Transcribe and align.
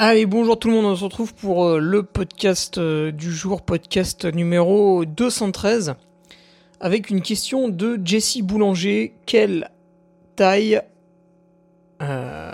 Allez, 0.00 0.26
bonjour 0.26 0.56
tout 0.56 0.68
le 0.68 0.74
monde, 0.74 0.84
on 0.84 0.94
se 0.94 1.02
retrouve 1.02 1.34
pour 1.34 1.66
euh, 1.66 1.80
le 1.80 2.04
podcast 2.04 2.78
euh, 2.78 3.10
du 3.10 3.32
jour, 3.32 3.62
podcast 3.62 4.26
numéro 4.26 5.04
213, 5.04 5.96
avec 6.78 7.10
une 7.10 7.20
question 7.20 7.68
de 7.68 7.98
Jessie 8.04 8.42
Boulanger. 8.42 9.16
Quelle 9.26 9.72
taille 10.36 10.80
euh, 12.00 12.52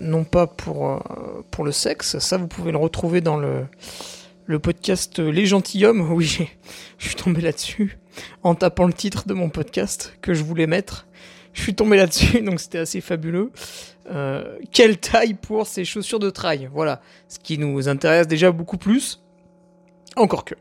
Non 0.00 0.24
pas 0.24 0.46
pour, 0.46 1.02
pour 1.50 1.64
le 1.64 1.72
sexe, 1.72 2.18
ça 2.18 2.36
vous 2.36 2.46
pouvez 2.46 2.72
le 2.72 2.78
retrouver 2.78 3.22
dans 3.22 3.38
le, 3.38 4.58
podcast 4.58 5.18
Les 5.18 5.46
Gentilhommes. 5.46 6.10
Oui, 6.12 6.46
je 6.98 7.06
suis 7.06 7.16
tombé 7.16 7.40
là-dessus 7.40 7.98
en 8.42 8.54
tapant 8.54 8.86
le 8.86 8.92
titre 8.92 9.26
de 9.26 9.32
mon 9.32 9.48
podcast 9.48 10.12
que 10.20 10.34
je 10.34 10.44
voulais 10.44 10.66
mettre. 10.66 11.06
Je 11.56 11.62
suis 11.62 11.74
tombé 11.74 11.96
là-dessus, 11.96 12.42
donc 12.42 12.60
c'était 12.60 12.78
assez 12.78 13.00
fabuleux. 13.00 13.50
Euh, 14.10 14.58
quelle 14.72 14.98
taille 14.98 15.34
pour 15.34 15.66
ces 15.66 15.86
chaussures 15.86 16.18
de 16.18 16.28
trail? 16.28 16.68
Voilà, 16.70 17.00
ce 17.28 17.38
qui 17.38 17.56
nous 17.56 17.88
intéresse 17.88 18.28
déjà 18.28 18.52
beaucoup 18.52 18.76
plus. 18.76 19.22
Encore 20.16 20.44
que. 20.44 20.54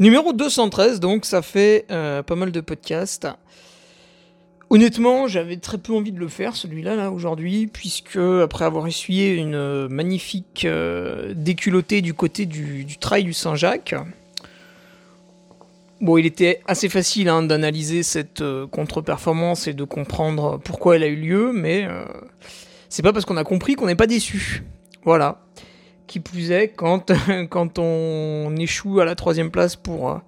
Numéro 0.00 0.32
213, 0.32 0.98
donc 0.98 1.24
ça 1.24 1.40
fait 1.40 1.86
euh, 1.92 2.24
pas 2.24 2.34
mal 2.34 2.50
de 2.50 2.60
podcasts. 2.60 3.28
Honnêtement, 4.70 5.28
j'avais 5.28 5.56
très 5.58 5.78
peu 5.78 5.92
envie 5.92 6.10
de 6.10 6.18
le 6.18 6.28
faire, 6.28 6.56
celui-là, 6.56 6.96
là, 6.96 7.12
aujourd'hui, 7.12 7.68
puisque 7.68 8.16
après 8.16 8.64
avoir 8.64 8.88
essuyé 8.88 9.34
une 9.34 9.86
magnifique 9.86 10.64
euh, 10.64 11.32
déculottée 11.32 12.02
du 12.02 12.12
côté 12.12 12.44
du, 12.46 12.84
du 12.84 12.98
trail 12.98 13.22
du 13.22 13.32
Saint-Jacques, 13.32 13.94
Bon, 16.04 16.18
il 16.18 16.26
était 16.26 16.60
assez 16.66 16.90
facile 16.90 17.30
hein, 17.30 17.42
d'analyser 17.42 18.02
cette 18.02 18.42
euh, 18.42 18.66
contre-performance 18.66 19.68
et 19.68 19.72
de 19.72 19.84
comprendre 19.84 20.60
pourquoi 20.62 20.96
elle 20.96 21.02
a 21.02 21.06
eu 21.06 21.16
lieu, 21.16 21.50
mais 21.54 21.86
euh, 21.86 22.04
c'est 22.90 23.02
pas 23.02 23.14
parce 23.14 23.24
qu'on 23.24 23.38
a 23.38 23.44
compris 23.44 23.74
qu'on 23.74 23.86
n'est 23.86 23.94
pas 23.94 24.06
déçu. 24.06 24.64
Voilà. 25.04 25.40
Qui 26.06 26.20
plus 26.20 26.50
est, 26.50 26.68
quand, 26.68 27.10
quand 27.48 27.78
on 27.78 28.54
échoue 28.58 29.00
à 29.00 29.06
la 29.06 29.14
troisième 29.14 29.50
place 29.50 29.76
pour, 29.76 30.10
euh, 30.10 30.18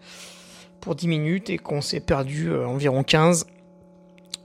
pour 0.80 0.94
10 0.94 1.08
minutes 1.08 1.50
et 1.50 1.58
qu'on 1.58 1.82
s'est 1.82 2.00
perdu 2.00 2.50
environ 2.54 3.02
15, 3.02 3.46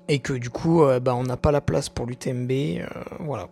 et 0.10 0.20
que 0.20 0.34
du 0.34 0.50
coup, 0.50 0.84
bah, 1.02 1.16
on 1.16 1.24
n'a 1.24 1.38
pas 1.38 1.54
la 1.54 1.62
place 1.62 1.88
pour 1.88 2.08
l'UTMB, 2.08 2.52
voilà. 3.22 3.48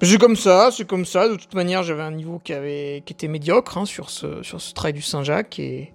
C'est 0.00 0.18
comme 0.18 0.36
ça, 0.36 0.70
c'est 0.70 0.86
comme 0.86 1.06
ça. 1.06 1.28
De 1.28 1.34
toute 1.34 1.54
manière, 1.54 1.82
j'avais 1.82 2.04
un 2.04 2.12
niveau 2.12 2.38
qui, 2.38 2.52
avait, 2.52 3.02
qui 3.04 3.14
était 3.14 3.26
médiocre 3.26 3.78
hein, 3.78 3.84
sur, 3.84 4.10
ce, 4.10 4.44
sur 4.44 4.60
ce 4.60 4.72
trail 4.74 4.92
du 4.92 5.02
Saint-Jacques 5.02 5.58
et, 5.58 5.92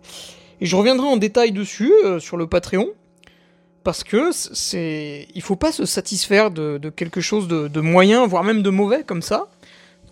et 0.62 0.66
je 0.68 0.76
reviendrai 0.76 1.08
en 1.08 1.18
détail 1.18 1.52
dessus 1.52 1.92
euh, 2.06 2.20
sur 2.20 2.38
le 2.38 2.48
Patreon. 2.48 2.88
Parce 3.84 4.04
que 4.04 4.32
c'est, 4.32 5.28
il 5.34 5.42
faut 5.42 5.56
pas 5.56 5.72
se 5.72 5.86
satisfaire 5.86 6.52
de, 6.52 6.78
quelque 6.96 7.20
chose 7.20 7.48
de, 7.48 7.82
moyen, 7.82 8.28
voire 8.28 8.44
même 8.44 8.62
de 8.62 8.70
mauvais 8.70 9.04
comme 9.04 9.24
ça. 9.24 9.48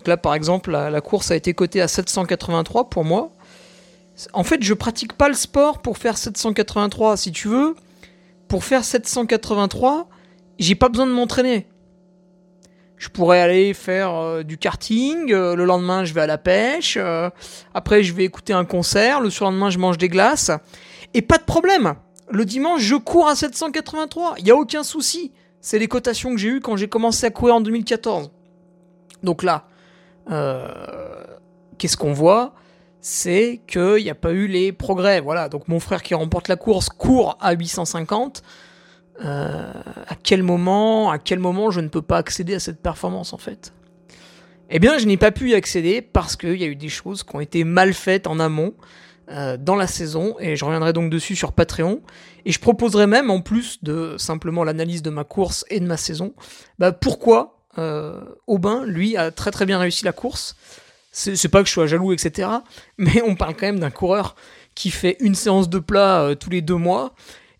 Là, 0.08 0.18
par 0.18 0.34
exemple, 0.34 0.72
la, 0.72 1.02
course 1.02 1.30
a 1.30 1.36
été 1.36 1.54
cotée 1.54 1.80
à 1.80 1.88
783 1.88 2.90
pour 2.90 3.06
moi. 3.06 3.32
En 4.34 4.44
fait, 4.44 4.64
je 4.64 4.74
pratique 4.74 5.14
pas 5.14 5.28
le 5.28 5.36
sport 5.36 5.84
pour 5.84 6.00
faire 6.00 6.18
783. 6.18 7.16
Si 7.16 7.31
tu 7.31 7.48
veux, 7.48 7.76
pour 8.48 8.64
faire 8.64 8.84
783, 8.84 10.10
j'ai 10.58 10.74
pas 10.74 10.90
besoin 10.90 11.06
de 11.06 11.12
m'entraîner. 11.12 11.68
Je 13.00 13.08
pourrais 13.08 13.40
aller 13.40 13.74
faire 13.74 14.14
euh, 14.14 14.44
du 14.44 14.58
karting, 14.58 15.32
euh, 15.32 15.56
le 15.56 15.64
lendemain 15.64 16.04
je 16.04 16.14
vais 16.14 16.20
à 16.20 16.28
la 16.28 16.38
pêche, 16.38 16.98
euh, 17.00 17.30
après 17.74 18.04
je 18.04 18.14
vais 18.14 18.26
écouter 18.26 18.52
un 18.52 18.66
concert, 18.66 19.22
le 19.22 19.30
surlendemain 19.30 19.70
je 19.70 19.80
mange 19.80 19.98
des 19.98 20.10
glaces, 20.10 20.52
et 21.14 21.22
pas 21.22 21.38
de 21.38 21.44
problème. 21.44 21.96
Le 22.30 22.44
dimanche 22.44 22.82
je 22.82 22.96
cours 22.98 23.30
à 23.30 23.38
783, 23.38 24.36
il 24.40 24.44
n'y 24.44 24.52
a 24.52 24.56
aucun 24.56 24.84
souci. 24.84 25.32
C'est 25.62 25.80
les 25.80 25.88
cotations 25.88 26.32
que 26.32 26.38
j'ai 26.38 26.50
eues 26.50 26.60
quand 26.60 26.76
j'ai 26.76 26.90
commencé 26.90 27.26
à 27.26 27.30
courir 27.30 27.56
en 27.56 27.62
2014. 27.62 28.32
Donc 29.24 29.44
là, 29.44 29.66
qu'est-ce 31.78 31.98
qu'on 31.98 32.14
voit? 32.14 32.54
C'est 33.02 33.62
qu'il 33.68 34.04
n'y 34.04 34.10
a 34.10 34.16
pas 34.16 34.31
eu 34.31 34.48
les 34.48 34.72
progrès. 34.72 35.20
Voilà, 35.20 35.50
donc 35.50 35.68
mon 35.68 35.81
frère 35.81 36.02
qui 36.02 36.14
remporte 36.14 36.48
la 36.48 36.56
course 36.56 36.88
court 36.88 37.38
à 37.42 37.54
850. 37.54 38.42
Euh, 39.24 39.72
à 40.07 40.16
quel 40.16 40.44
moment, 40.44 41.12
à 41.12 41.19
quel 41.19 41.40
moment 41.40 41.72
je 41.72 41.81
ne 41.81 41.90
peux 41.90 42.02
pas 42.02 42.18
accéder 42.18 42.56
à 42.56 42.59
cette 42.59 42.81
performance 42.81 43.34
en 43.34 43.38
fait? 43.38 43.74
Eh 44.69 44.80
bien, 44.80 44.97
je 44.97 45.06
n'ai 45.06 45.18
pas 45.18 45.31
pu 45.31 45.50
y 45.50 45.56
accéder 45.56 46.02
parce 46.02 46.35
qu'il 46.35 46.56
y 46.56 46.63
a 46.63 46.68
eu 46.68 46.75
des 46.75 46.90
choses 46.90 47.24
qui 47.24 47.35
ont 47.35 47.40
été 47.40 47.63
mal 47.63 47.94
faites 47.94 48.28
en 48.28 48.40
amont 48.40 48.75
euh, 49.30 49.57
dans 49.57 49.75
la 49.75 49.88
saison 49.88 50.35
et 50.40 50.56
je 50.56 50.63
reviendrai 50.63 50.94
donc 50.94 51.09
dessus 51.09 51.35
sur 51.35 51.53
Patreon 51.53 52.02
et 52.46 52.52
je 52.52 52.59
proposerai 52.59 53.07
même 53.07 53.30
en 53.31 53.41
plus 53.41 53.84
de 53.84 54.16
simplement 54.18 54.63
l'analyse 54.63 55.02
de 55.02 55.09
ma 55.09 55.24
course 55.24 55.66
et 55.69 55.80
de 55.80 55.86
ma 55.86 55.97
saison, 55.97 56.34
bah, 56.78 56.91
pourquoi 56.91 57.59
euh, 57.78 58.22
Aubin 58.47 58.86
lui 58.86 59.18
a 59.18 59.31
très 59.31 59.51
très 59.51 59.66
bien 59.66 59.80
réussi 59.80 60.06
la 60.06 60.13
course. 60.13 60.56
C'est 61.12 61.50
pas 61.50 61.62
que 61.63 61.68
je 61.68 61.74
sois 61.74 61.88
jaloux 61.88 62.13
etc, 62.13 62.50
mais 62.97 63.22
on 63.24 63.36
parle 63.36 63.56
quand 63.56 63.66
même 63.66 63.80
d'un 63.80 63.90
coureur 63.90 64.36
qui 64.75 64.91
fait 64.91 65.18
une 65.19 65.36
séance 65.36 65.68
de 65.68 65.80
plat 65.80 66.36
tous 66.40 66.51
les 66.51 66.62
deux 66.62 66.75
mois. 66.75 67.13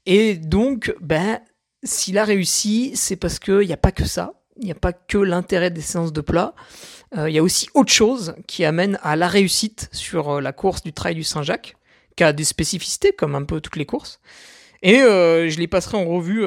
Et 0.06 0.36
donc, 0.36 0.96
ben, 1.02 1.40
s'il 1.84 2.18
a 2.18 2.24
réussi, 2.24 2.92
c'est 2.96 3.16
parce 3.16 3.40
qu'il 3.40 3.60
n'y 3.60 3.74
a 3.74 3.78
pas 3.78 3.92
que 3.92 4.06
ça. 4.06 4.34
Il 4.58 4.66
n'y 4.66 4.72
a 4.72 4.76
pas 4.76 4.92
que 4.92 5.18
l'intérêt 5.18 5.70
des 5.70 5.82
séances 5.82 6.12
de 6.12 6.22
plat. 6.22 6.54
Euh, 7.18 7.30
il 7.30 7.36
y 7.36 7.40
a 7.40 7.44
aussi 7.44 7.70
autre 7.74 7.92
chose 7.92 8.36
qui 8.46 8.66
amène 8.66 9.00
à 9.02 9.16
la 9.16 9.28
réussite 9.28 9.90
sur 9.92 10.36
euh, 10.36 10.42
la 10.42 10.52
course 10.52 10.84
du 10.84 10.94
Trail 10.94 11.16
du 11.16 11.24
Saint-Jacques, 11.24 11.78
qui 12.16 12.24
a 12.24 12.34
des 12.34 12.44
spécificités 12.44 13.14
comme 13.14 13.36
un 13.36 13.44
peu 13.44 13.62
toutes 13.62 13.78
les 13.78 13.86
courses. 13.86 14.20
Et 14.82 15.02
euh, 15.02 15.50
je 15.50 15.58
les 15.60 15.68
passerai 15.68 15.98
en 15.98 16.06
revue 16.06 16.46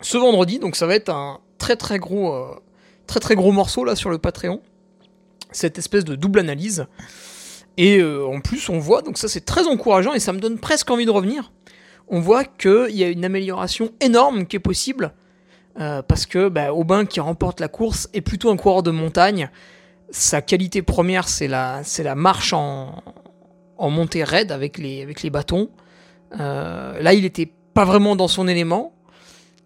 ce 0.00 0.16
vendredi, 0.16 0.58
donc 0.60 0.76
ça 0.76 0.86
va 0.86 0.94
être 0.94 1.10
un 1.10 1.40
très 1.58 1.76
très 1.76 1.98
gros, 1.98 2.54
gros 3.30 3.52
morceau 3.52 3.84
là 3.84 3.96
sur 3.96 4.10
le 4.10 4.18
Patreon. 4.18 4.62
Cette 5.50 5.78
espèce 5.78 6.04
de 6.04 6.14
double 6.14 6.38
analyse. 6.38 6.86
Et 7.76 8.02
en 8.02 8.40
plus, 8.40 8.68
on 8.68 8.78
voit, 8.78 9.02
donc 9.02 9.18
ça 9.18 9.28
c'est 9.28 9.44
très 9.44 9.66
encourageant 9.66 10.12
et 10.12 10.20
ça 10.20 10.32
me 10.32 10.40
donne 10.40 10.58
presque 10.58 10.90
envie 10.90 11.06
de 11.06 11.10
revenir 11.10 11.52
on 12.10 12.20
voit 12.20 12.44
qu'il 12.44 12.96
y 12.96 13.04
a 13.04 13.08
une 13.08 13.24
amélioration 13.24 13.90
énorme 14.00 14.46
qui 14.46 14.56
est 14.56 14.60
possible. 14.60 15.12
Euh, 15.80 16.02
parce 16.02 16.26
que 16.26 16.48
bah, 16.48 16.74
Aubin 16.74 17.06
qui 17.06 17.20
remporte 17.20 17.60
la 17.60 17.68
course 17.68 18.08
est 18.12 18.20
plutôt 18.20 18.50
un 18.50 18.56
coureur 18.56 18.82
de 18.82 18.90
montagne. 18.90 19.48
Sa 20.10 20.42
qualité 20.42 20.82
première, 20.82 21.28
c'est 21.28 21.46
la, 21.46 21.82
marche 22.16 22.52
en, 22.52 23.02
montée 23.78 24.24
raide 24.24 24.50
avec 24.50 24.78
les, 24.78 25.30
bâtons. 25.30 25.70
Euh, 26.40 27.00
là, 27.00 27.14
il 27.14 27.24
était 27.24 27.50
pas 27.74 27.84
vraiment 27.84 28.16
dans 28.16 28.28
son 28.28 28.48
élément. 28.48 28.92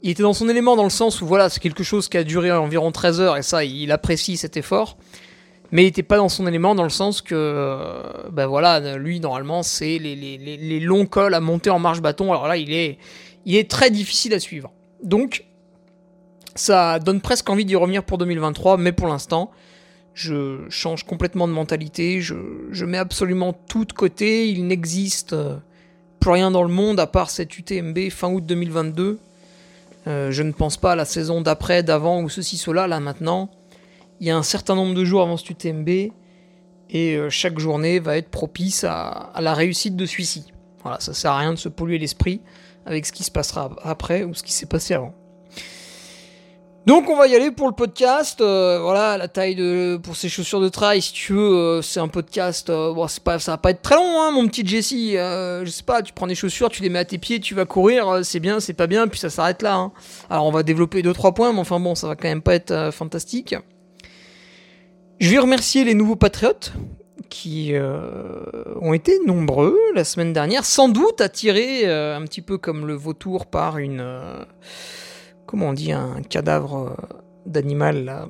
Il 0.03 0.11
était 0.11 0.23
dans 0.23 0.33
son 0.33 0.49
élément 0.49 0.77
dans 0.77 0.85
le 0.85 0.91
sens 0.91 1.23
où 1.23 1.27
voilà, 1.27 1.49
c'est 1.49 1.61
quelque 1.61 1.85
chose 1.85 2.09
qui 2.09 2.19
a 2.19 2.25
duré 2.25 2.51
environ 2.51 2.91
13 2.91 3.21
heures 3.21 3.37
et 3.37 3.43
ça, 3.43 3.65
il 3.65 3.91
apprécie 3.93 4.37
cet 4.37 4.57
effort. 4.57 4.99
Mais 5.73 5.83
il 5.83 5.87
n'était 5.87 6.03
pas 6.03 6.19
dans 6.19 6.29
son 6.29 6.47
élément 6.47 6.75
dans 6.75 6.83
le 6.85 6.91
sens 6.91 7.23
que, 7.23 8.29
ben 8.31 8.47
voilà, 8.47 8.97
lui 8.99 9.21
normalement 9.21 9.63
c'est 9.63 9.99
les, 9.99 10.15
les, 10.15 10.37
les, 10.39 10.81
longs 10.81 11.07
cols 11.07 11.35
à 11.35 11.41
monter 11.41 11.71
en 11.71 11.79
marche 11.79 12.03
bâton. 12.03 12.31
Alors 12.31 12.47
là, 12.47 12.59
il 12.59 12.73
est, 12.73 12.99
il 13.47 13.57
est 13.57 13.69
très 13.71 13.91
difficile 13.91 14.35
à 14.35 14.39
suivre. 14.39 14.71
Donc, 15.03 15.45
ça 16.55 16.99
donne 16.99 17.23
presque 17.23 17.49
envie 17.49 17.65
d'y 17.65 17.75
revenir 17.75 18.05
pour 18.05 18.19
2023, 18.19 18.77
mais 18.77 18.93
pour 18.93 19.09
l'instant, 19.09 19.51
je 20.15 20.69
change 20.69 21.05
complètement 21.05 21.49
de 21.49 21.53
mentalité. 21.53 22.21
Je, 22.21 22.85
mets 22.85 22.99
absolument 22.99 23.55
tout 23.55 23.87
de 23.87 23.93
côté. 23.93 24.51
Il 24.51 24.67
n'existe 24.67 25.35
plus 26.21 26.31
rien 26.31 26.51
dans 26.51 26.63
le 26.63 26.69
monde 26.69 27.01
à 27.01 27.07
part 27.07 27.31
cette 27.31 27.57
UTMB 27.57 28.11
fin 28.11 28.31
août 28.31 28.45
2022. 28.45 29.19
Euh, 30.07 30.31
je 30.31 30.43
ne 30.43 30.53
pense 30.53 30.77
pas 30.77 30.93
à 30.93 30.97
la 30.97 31.05
saison 31.05 31.41
d'après, 31.41 31.83
d'avant 31.83 32.21
ou 32.23 32.29
ceci, 32.29 32.59
cela. 32.59 32.87
Là 32.87 33.01
maintenant, 33.01 33.51
il 34.23 34.27
y 34.27 34.31
a 34.31 34.37
un 34.37 34.45
certain 34.45 34.77
nombre 34.77 34.95
de 34.95 35.05
jours 35.05 35.21
avant 35.21 35.37
ce 35.37 35.51
UTMB 35.51 35.89
et 35.89 36.13
euh, 36.93 37.29
chaque 37.29 37.59
journée 37.59 37.99
va 37.99 38.17
être 38.17 38.31
propice 38.31 38.85
à, 38.85 39.33
la 39.41 39.53
réussite 39.53 39.97
de 39.97 40.07
celui-ci. 40.07 40.53
Voilà, 40.85 41.01
ça 41.01 41.13
sert 41.13 41.33
à 41.33 41.39
rien 41.39 41.51
de 41.51 41.59
se 41.59 41.69
polluer 41.69 41.99
l'esprit 41.99 42.41
avec 42.87 43.05
ce 43.05 43.11
qui 43.11 43.25
se 43.25 43.33
passera 43.33 43.71
après 43.83 44.23
ou 44.23 44.33
ce 44.33 44.45
qui 44.45 44.53
s'est 44.53 44.67
passé 44.67 44.95
avant. 44.95 45.13
Donc 46.87 47.09
on 47.11 47.17
va 47.17 47.27
y 47.27 47.35
aller 47.35 47.51
pour 47.51 47.67
le 47.67 47.75
podcast. 47.75 48.41
Euh, 48.41 48.79
voilà 48.81 49.19
la 49.19 49.27
taille 49.27 49.57
de 49.57 49.99
pour 50.01 50.15
ces 50.15 50.29
chaussures 50.29 50.61
de 50.61 50.69
trail. 50.69 51.03
Si 51.03 51.13
tu 51.13 51.33
veux, 51.33 51.57
euh, 51.57 51.83
c'est 51.83 51.99
un 51.99 52.07
podcast. 52.09 52.69
Bon, 52.71 53.09
c'est 53.09 53.25
pas, 53.25 53.41
ça 53.41 53.53
va 53.53 53.59
pas 53.59 53.71
être 53.71 53.83
très 53.83 53.97
long, 53.97 54.23
hein, 54.23 54.31
mon 54.31 54.47
petit 54.47 54.65
Jesse. 54.65 54.93
je 54.93 55.69
sais 55.69 55.83
pas, 55.83 56.01
tu 56.01 56.13
prends 56.13 56.29
des 56.29 56.37
chaussures, 56.37 56.69
tu 56.69 56.83
les 56.83 56.91
mets 56.91 57.01
à 57.01 57.05
tes 57.05 57.19
pieds, 57.19 57.41
tu 57.41 57.57
vas 57.57 57.65
courir. 57.65 58.21
c'est 58.23 58.41
bien, 58.41 58.61
c'est 58.61 58.73
pas 58.73 58.87
bien, 58.87 59.09
puis 59.09 59.19
ça 59.19 59.31
s'arrête 59.31 59.63
là. 59.63 59.75
Hein. 59.75 59.93
Alors 60.31 60.47
on 60.47 60.53
va 60.53 60.63
développer 60.63 61.03
deux 61.03 61.13
trois 61.13 61.35
points, 61.35 61.53
mais 61.53 61.59
enfin 61.59 61.81
bon, 61.81 61.97
ça 61.97 62.07
va 62.07 62.15
quand 62.15 62.29
même 62.29 62.43
pas 62.43 62.55
être 62.55 62.91
fantastique. 62.93 63.57
Je 65.23 65.31
vais 65.31 65.39
remercier 65.39 65.85
les 65.85 65.95
nouveaux 65.95 66.17
patriotes 66.17 66.75
qui 67.31 67.73
ont 68.83 68.93
été 68.93 69.19
nombreux 69.25 69.79
la 69.95 70.05
semaine 70.05 70.35
dernière, 70.35 70.67
sans 70.67 70.91
doute 70.91 71.23
attirés 71.23 71.87
un 71.91 72.23
petit 72.25 72.43
peu 72.43 72.59
comme 72.59 72.87
le 72.87 72.95
vautour 72.95 73.47
par 73.47 73.79
une 73.79 74.05
comment 75.53 75.69
on 75.69 75.73
dit, 75.75 75.93
un 75.93 76.23
cadavre 76.23 76.89
euh, 76.89 77.19
d'animal. 77.45 78.27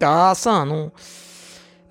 Ah, 0.00 0.32
ça, 0.34 0.52
un 0.52 0.64
nom. 0.64 0.90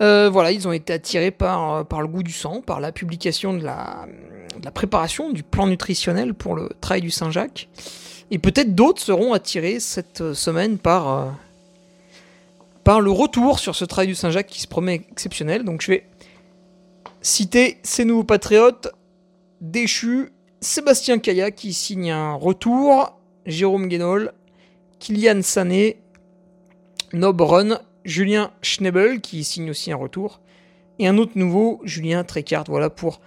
Euh, 0.01 0.29
voilà, 0.31 0.51
ils 0.51 0.67
ont 0.67 0.71
été 0.71 0.93
attirés 0.93 1.29
par, 1.29 1.73
euh, 1.73 1.83
par 1.83 2.01
le 2.01 2.07
goût 2.07 2.23
du 2.23 2.31
sang, 2.31 2.61
par 2.61 2.79
la 2.79 2.91
publication 2.91 3.53
de 3.53 3.63
la, 3.63 4.07
la 4.63 4.71
préparation 4.71 5.31
du 5.31 5.43
plan 5.43 5.67
nutritionnel 5.67 6.33
pour 6.33 6.55
le 6.55 6.69
trail 6.81 7.01
du 7.01 7.11
Saint-Jacques. 7.11 7.69
Et 8.31 8.39
peut-être 8.39 8.73
d'autres 8.73 9.01
seront 9.01 9.33
attirés 9.33 9.79
cette 9.79 10.33
semaine 10.33 10.79
par, 10.79 11.35
par 12.87 13.01
le 13.01 13.11
retour 13.11 13.59
sur 13.59 13.75
ce 13.75 13.83
trail 13.83 14.07
du 14.07 14.15
Saint-Jacques 14.15 14.47
qui 14.47 14.61
se 14.61 14.67
promet 14.67 15.05
exceptionnel. 15.11 15.65
Donc 15.65 15.81
je 15.81 15.91
vais 15.91 16.07
citer 17.19 17.79
ces 17.83 18.05
nouveaux 18.05 18.23
patriotes 18.23 18.87
déchus. 19.59 20.31
Sébastien 20.61 21.19
Kaya 21.19 21.51
qui 21.51 21.73
signe 21.73 22.11
un 22.11 22.35
retour, 22.35 23.19
Jérôme 23.45 23.89
Guénol, 23.89 24.31
Kylian 24.99 25.41
Sané, 25.41 25.99
Nobron, 27.11 27.77
Julien 28.05 28.51
Schnebel 28.61 29.19
qui 29.19 29.43
signe 29.43 29.69
aussi 29.69 29.91
un 29.91 29.97
retour, 29.97 30.39
et 30.97 31.09
un 31.09 31.17
autre 31.17 31.33
nouveau, 31.35 31.81
Julien 31.83 32.23
Trécart. 32.23 32.63
Voilà 32.69 32.89
pour 32.89 33.19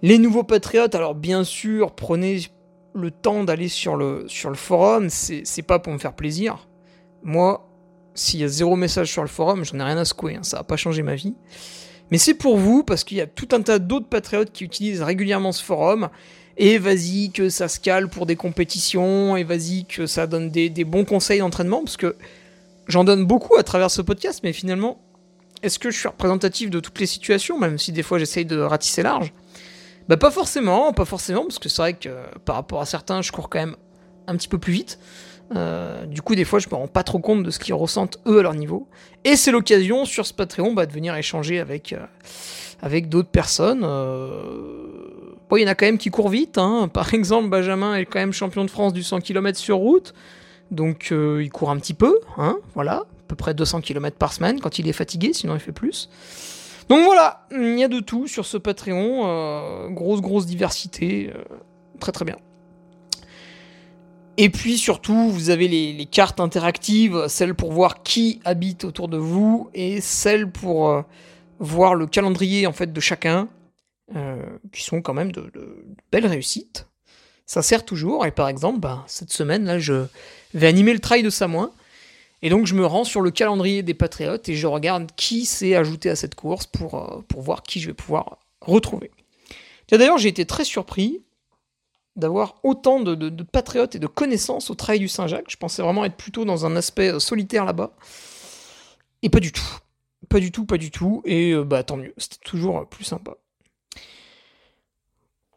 les 0.00 0.16
nouveaux 0.16 0.42
patriotes. 0.42 0.94
Alors 0.94 1.14
bien 1.14 1.44
sûr, 1.44 1.94
prenez 1.94 2.46
le 2.94 3.10
temps 3.10 3.44
d'aller 3.44 3.68
sur 3.68 3.94
le, 3.94 4.24
sur 4.26 4.48
le 4.48 4.56
forum, 4.56 5.10
c'est 5.10 5.66
pas 5.66 5.80
pour 5.80 5.92
me 5.92 5.98
faire 5.98 6.14
plaisir. 6.14 6.66
Moi, 7.22 7.65
s'il 8.16 8.40
y 8.40 8.44
a 8.44 8.48
zéro 8.48 8.74
message 8.74 9.12
sur 9.12 9.22
le 9.22 9.28
forum, 9.28 9.64
j'en 9.64 9.78
ai 9.78 9.82
rien 9.82 9.98
à 9.98 10.04
secouer, 10.04 10.36
hein, 10.36 10.42
ça 10.42 10.58
va 10.58 10.64
pas 10.64 10.76
changer 10.76 11.02
ma 11.02 11.14
vie. 11.14 11.34
Mais 12.10 12.18
c'est 12.18 12.34
pour 12.34 12.56
vous, 12.56 12.82
parce 12.82 13.04
qu'il 13.04 13.18
y 13.18 13.20
a 13.20 13.26
tout 13.26 13.48
un 13.52 13.62
tas 13.62 13.78
d'autres 13.78 14.08
patriotes 14.08 14.52
qui 14.52 14.64
utilisent 14.64 15.02
régulièrement 15.02 15.52
ce 15.52 15.62
forum, 15.62 16.08
et 16.56 16.78
vas-y 16.78 17.30
que 17.30 17.48
ça 17.48 17.68
se 17.68 17.78
cale 17.78 18.08
pour 18.08 18.26
des 18.26 18.36
compétitions, 18.36 19.36
et 19.36 19.44
vas-y 19.44 19.84
que 19.84 20.06
ça 20.06 20.26
donne 20.26 20.50
des, 20.50 20.70
bons 20.84 21.04
conseils 21.04 21.40
d'entraînement, 21.40 21.82
parce 21.84 21.96
que 21.96 22.16
j'en 22.88 23.04
donne 23.04 23.26
beaucoup 23.26 23.56
à 23.56 23.62
travers 23.62 23.90
ce 23.90 24.02
podcast, 24.02 24.40
mais 24.42 24.52
finalement, 24.52 25.00
est-ce 25.62 25.78
que 25.78 25.90
je 25.90 25.98
suis 25.98 26.08
représentatif 26.08 26.70
de 26.70 26.80
toutes 26.80 26.98
les 27.00 27.06
situations, 27.06 27.58
même 27.58 27.78
si 27.78 27.92
des 27.92 28.02
fois 28.02 28.18
j'essaye 28.18 28.44
de 28.44 28.58
ratisser 28.58 29.02
large? 29.02 29.32
Bah 30.08 30.16
pas 30.16 30.30
forcément, 30.30 30.92
pas 30.92 31.04
forcément, 31.04 31.42
parce 31.42 31.58
que 31.58 31.68
c'est 31.68 31.82
vrai 31.82 31.94
que 31.94 32.10
par 32.44 32.56
rapport 32.56 32.80
à 32.80 32.86
certains, 32.86 33.22
je 33.22 33.32
cours 33.32 33.50
quand 33.50 33.58
même 33.58 33.76
un 34.28 34.36
petit 34.36 34.48
peu 34.48 34.58
plus 34.58 34.72
vite. 34.72 34.98
Euh, 35.54 36.06
du 36.06 36.22
coup, 36.22 36.34
des 36.34 36.44
fois, 36.44 36.58
je 36.58 36.68
me 36.68 36.74
rends 36.74 36.88
pas 36.88 37.02
trop 37.02 37.18
compte 37.18 37.42
de 37.42 37.50
ce 37.50 37.58
qu'ils 37.58 37.74
ressentent 37.74 38.18
eux 38.26 38.40
à 38.40 38.42
leur 38.42 38.54
niveau. 38.54 38.88
Et 39.24 39.36
c'est 39.36 39.50
l'occasion 39.50 40.04
sur 40.04 40.26
ce 40.26 40.34
Patreon 40.34 40.72
bah, 40.72 40.86
de 40.86 40.92
venir 40.92 41.14
échanger 41.14 41.60
avec, 41.60 41.92
euh, 41.92 42.04
avec 42.82 43.08
d'autres 43.08 43.30
personnes. 43.30 43.82
Euh, 43.84 44.42
il 45.52 45.62
y 45.62 45.64
en 45.64 45.68
a 45.68 45.74
quand 45.74 45.86
même 45.86 45.98
qui 45.98 46.10
courent 46.10 46.28
vite. 46.28 46.58
Hein. 46.58 46.88
Par 46.92 47.14
exemple, 47.14 47.48
Benjamin 47.48 47.94
est 47.94 48.06
quand 48.06 48.18
même 48.18 48.32
champion 48.32 48.64
de 48.64 48.70
France 48.70 48.92
du 48.92 49.02
100 49.02 49.20
km 49.20 49.58
sur 49.58 49.76
route. 49.76 50.14
Donc 50.72 51.12
il 51.12 51.48
court 51.50 51.70
un 51.70 51.76
petit 51.76 51.94
peu. 51.94 52.18
Hein, 52.38 52.58
voilà, 52.74 52.94
à 52.94 53.06
peu 53.28 53.36
près 53.36 53.54
200 53.54 53.82
km 53.82 54.16
par 54.16 54.32
semaine 54.32 54.60
quand 54.60 54.80
il 54.80 54.88
est 54.88 54.92
fatigué, 54.92 55.32
sinon 55.32 55.54
il 55.54 55.60
fait 55.60 55.70
plus. 55.70 56.10
Donc 56.88 57.04
voilà, 57.04 57.46
il 57.52 57.78
y 57.78 57.84
a 57.84 57.88
de 57.88 58.00
tout 58.00 58.26
sur 58.26 58.44
ce 58.44 58.56
Patreon. 58.56 59.90
Grosse, 59.90 60.20
grosse 60.20 60.44
diversité. 60.44 61.32
Très, 62.00 62.10
très 62.10 62.24
bien. 62.24 62.36
Et 64.36 64.50
puis 64.50 64.76
surtout, 64.76 65.30
vous 65.30 65.50
avez 65.50 65.68
les, 65.68 66.06
cartes 66.06 66.40
interactives, 66.40 67.26
celles 67.28 67.54
pour 67.54 67.72
voir 67.72 68.02
qui 68.02 68.40
habite 68.44 68.84
autour 68.84 69.08
de 69.08 69.16
vous 69.16 69.70
et 69.74 70.00
celles 70.00 70.50
pour 70.50 71.04
voir 71.58 71.94
le 71.94 72.06
calendrier 72.06 72.66
en 72.66 72.72
fait 72.72 72.92
de 72.92 73.00
chacun. 73.00 73.48
Euh, 74.14 74.40
qui 74.72 74.84
sont 74.84 75.02
quand 75.02 75.14
même 75.14 75.32
de, 75.32 75.50
belles 76.12 76.26
réussites. 76.26 76.86
Ça 77.44 77.60
sert 77.60 77.84
toujours, 77.84 78.24
et 78.24 78.30
par 78.30 78.48
exemple, 78.48 78.78
bah, 78.78 79.02
cette 79.08 79.32
semaine, 79.32 79.64
là, 79.64 79.80
je 79.80 80.06
vais 80.54 80.68
animer 80.68 80.92
le 80.92 81.00
trail 81.00 81.24
de 81.24 81.30
Samoin, 81.30 81.72
et 82.40 82.48
donc 82.48 82.66
je 82.66 82.74
me 82.74 82.86
rends 82.86 83.02
sur 83.02 83.20
le 83.20 83.32
calendrier 83.32 83.82
des 83.82 83.94
Patriotes, 83.94 84.48
et 84.48 84.54
je 84.54 84.68
regarde 84.68 85.10
qui 85.16 85.44
s'est 85.44 85.74
ajouté 85.74 86.08
à 86.08 86.14
cette 86.14 86.36
course 86.36 86.66
pour, 86.66 86.94
euh, 86.94 87.20
pour 87.26 87.42
voir 87.42 87.64
qui 87.64 87.80
je 87.80 87.88
vais 87.88 87.94
pouvoir 87.94 88.38
retrouver. 88.60 89.10
D'ailleurs, 89.90 90.18
j'ai 90.18 90.28
été 90.28 90.46
très 90.46 90.64
surpris 90.64 91.22
d'avoir 92.16 92.56
autant 92.62 93.00
de, 93.00 93.14
de, 93.14 93.42
patriotes 93.42 93.94
et 93.94 93.98
de 93.98 94.06
connaissances 94.06 94.70
au 94.70 94.74
trail 94.74 94.98
du 94.98 95.08
Saint-Jacques. 95.08 95.50
Je 95.50 95.56
pensais 95.56 95.82
vraiment 95.82 96.04
être 96.04 96.16
plutôt 96.16 96.44
dans 96.44 96.66
un 96.66 96.76
aspect 96.76 97.12
euh, 97.12 97.18
solitaire 97.18 97.64
là-bas. 97.64 97.92
Et 99.22 99.28
pas 99.28 99.40
du 99.40 99.52
tout. 99.52 99.78
Pas 100.28 100.40
du 100.40 100.50
tout, 100.50 100.64
pas 100.64 100.78
du 100.78 100.90
tout. 100.90 101.22
Et 101.24 101.54
bah 101.54 101.82
tant 101.82 101.96
mieux, 101.96 102.14
c'était 102.16 102.38
toujours 102.42 102.86
plus 102.88 103.04
sympa. 103.04 103.36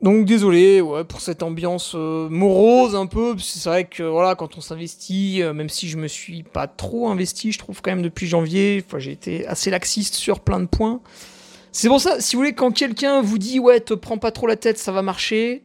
Donc 0.02 0.26
désolé 0.26 0.80
ouais, 0.80 1.04
pour 1.04 1.20
cette 1.20 1.44
ambiance 1.44 1.92
euh, 1.94 2.30
morose 2.30 2.96
un 2.96 3.06
peu, 3.06 3.38
c'est 3.38 3.68
vrai 3.68 3.84
que 3.84 4.04
voilà 4.04 4.36
quand 4.36 4.58
on 4.58 4.62
s'investit, 4.62 5.42
euh, 5.42 5.54
même 5.54 5.68
si 5.68 5.90
je 5.90 5.98
me 5.98 6.08
suis 6.08 6.44
pas 6.44 6.68
trop 6.68 7.10
investi, 7.10 7.52
je 7.52 7.60
trouve 7.60 7.82
quand 7.82 7.92
même 7.92 8.02
depuis 8.02 8.26
janvier, 8.26 8.82
j'ai 8.98 9.12
été 9.12 9.46
assez 9.46 9.70
laxiste 9.70 10.16
sur 10.16 10.40
plein 10.40 10.62
de 10.62 10.68
points. 10.68 11.02
C'est 11.74 11.90
pour 11.90 12.00
ça, 12.00 12.22
si 12.22 12.36
vous 12.36 12.42
voulez, 12.42 12.54
quand 12.54 12.72
quelqu'un 12.72 13.22
vous 13.22 13.38
dit 13.38 13.60
ouais 13.60 13.82
te 13.82 13.94
prends 13.94 14.18
pas 14.18 14.32
trop 14.32 14.48
la 14.48 14.56
tête, 14.56 14.78
ça 14.78 14.94
va 14.94 15.02
marcher, 15.02 15.64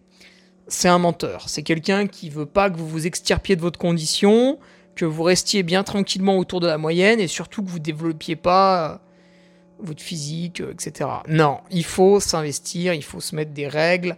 c'est 0.68 0.88
un 0.88 0.98
menteur. 0.98 1.48
C'est 1.48 1.62
quelqu'un 1.62 2.06
qui 2.06 2.30
veut 2.30 2.46
pas 2.46 2.70
que 2.70 2.76
vous 2.76 2.88
vous 2.88 3.06
extirpiez 3.06 3.56
de 3.56 3.60
votre 3.60 3.78
condition, 3.78 4.58
que 4.94 5.04
vous 5.04 5.22
restiez 5.22 5.62
bien 5.62 5.82
tranquillement 5.82 6.38
autour 6.38 6.60
de 6.60 6.66
la 6.66 6.78
moyenne 6.78 7.20
et 7.20 7.26
surtout 7.26 7.62
que 7.62 7.68
vous 7.68 7.78
développiez 7.78 8.36
pas 8.36 9.00
votre 9.78 10.02
physique, 10.02 10.60
euh, 10.60 10.72
etc. 10.72 11.10
Non, 11.28 11.58
il 11.70 11.84
faut 11.84 12.20
s'investir, 12.20 12.94
il 12.94 13.02
faut 13.02 13.20
se 13.20 13.34
mettre 13.34 13.52
des 13.52 13.68
règles. 13.68 14.16